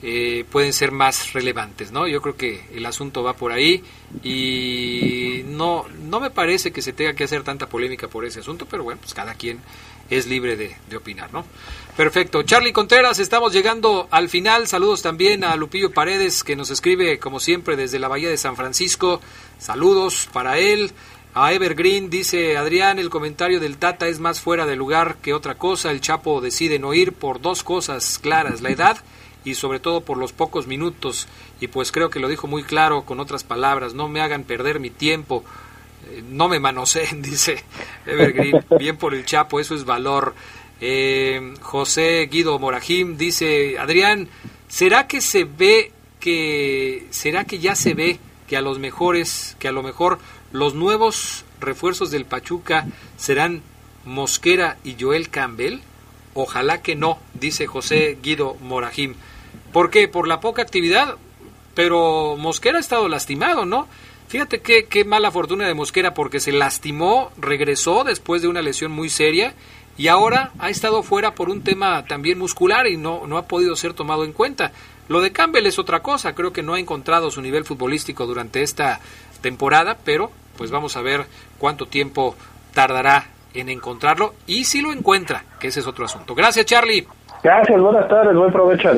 [0.04, 2.08] eh, pueden ser más relevantes, ¿no?
[2.08, 3.84] Yo creo que el asunto va por ahí
[4.24, 8.66] y no, no me parece que se tenga que hacer tanta polémica por ese asunto,
[8.70, 9.60] pero bueno, pues cada quien
[10.10, 11.46] es libre de, de opinar, ¿no?
[11.96, 12.42] Perfecto.
[12.44, 14.68] Charlie Contreras, estamos llegando al final.
[14.68, 18.56] Saludos también a Lupillo Paredes, que nos escribe, como siempre, desde la Bahía de San
[18.56, 19.22] Francisco.
[19.60, 20.92] Saludos para él.
[21.34, 25.56] A Evergreen dice Adrián, el comentario del Tata es más fuera de lugar que otra
[25.56, 25.92] cosa.
[25.92, 28.98] El Chapo decide no ir por dos cosas claras, la edad
[29.44, 31.28] y sobre todo por los pocos minutos.
[31.60, 34.80] Y pues creo que lo dijo muy claro con otras palabras, no me hagan perder
[34.80, 35.44] mi tiempo,
[36.10, 37.64] eh, no me manoseen, dice
[38.06, 40.36] Evergreen, bien por el Chapo, eso es valor.
[40.80, 44.30] Eh, José Guido Morajim dice, Adrián,
[44.68, 49.68] ¿será que se ve que, será que ya se ve que a los mejores, que
[49.68, 50.20] a lo mejor
[50.52, 53.62] los nuevos refuerzos del Pachuca serán
[54.06, 55.80] Mosquera y Joel Campbell?
[56.34, 59.16] Ojalá que no, dice José Guido Morajim.
[59.72, 60.08] ¿Por qué?
[60.08, 61.16] Por la poca actividad.
[61.74, 63.88] Pero Mosquera ha estado lastimado, ¿no?
[64.28, 68.92] Fíjate qué, qué mala fortuna de Mosquera porque se lastimó, regresó después de una lesión
[68.92, 69.54] muy seria
[69.98, 73.76] y ahora ha estado fuera por un tema también muscular y no, no ha podido
[73.76, 74.72] ser tomado en cuenta.
[75.10, 78.64] Lo de Campbell es otra cosa, creo que no ha encontrado su nivel futbolístico durante
[78.64, 79.02] esta
[79.42, 81.26] temporada, pero pues vamos a ver
[81.58, 82.36] cuánto tiempo
[82.74, 86.36] tardará en encontrarlo y si lo encuentra, que ese es otro asunto.
[86.36, 87.06] Gracias, Charlie.
[87.44, 88.92] Gracias, buenas tardes, buen provecho.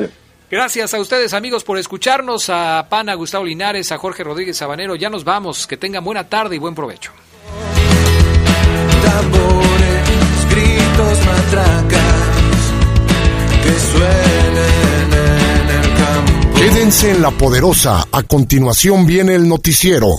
[0.54, 4.94] Gracias a ustedes amigos por escucharnos, a Pana, Gustavo Linares, a Jorge Rodríguez Sabanero.
[4.94, 7.10] Ya nos vamos, que tengan buena tarde y buen provecho.
[9.02, 12.72] Tambores, gritos, matracas,
[13.64, 16.56] que suenen en el campo.
[16.56, 18.06] Quédense en la poderosa.
[18.12, 20.18] A continuación viene el noticiero.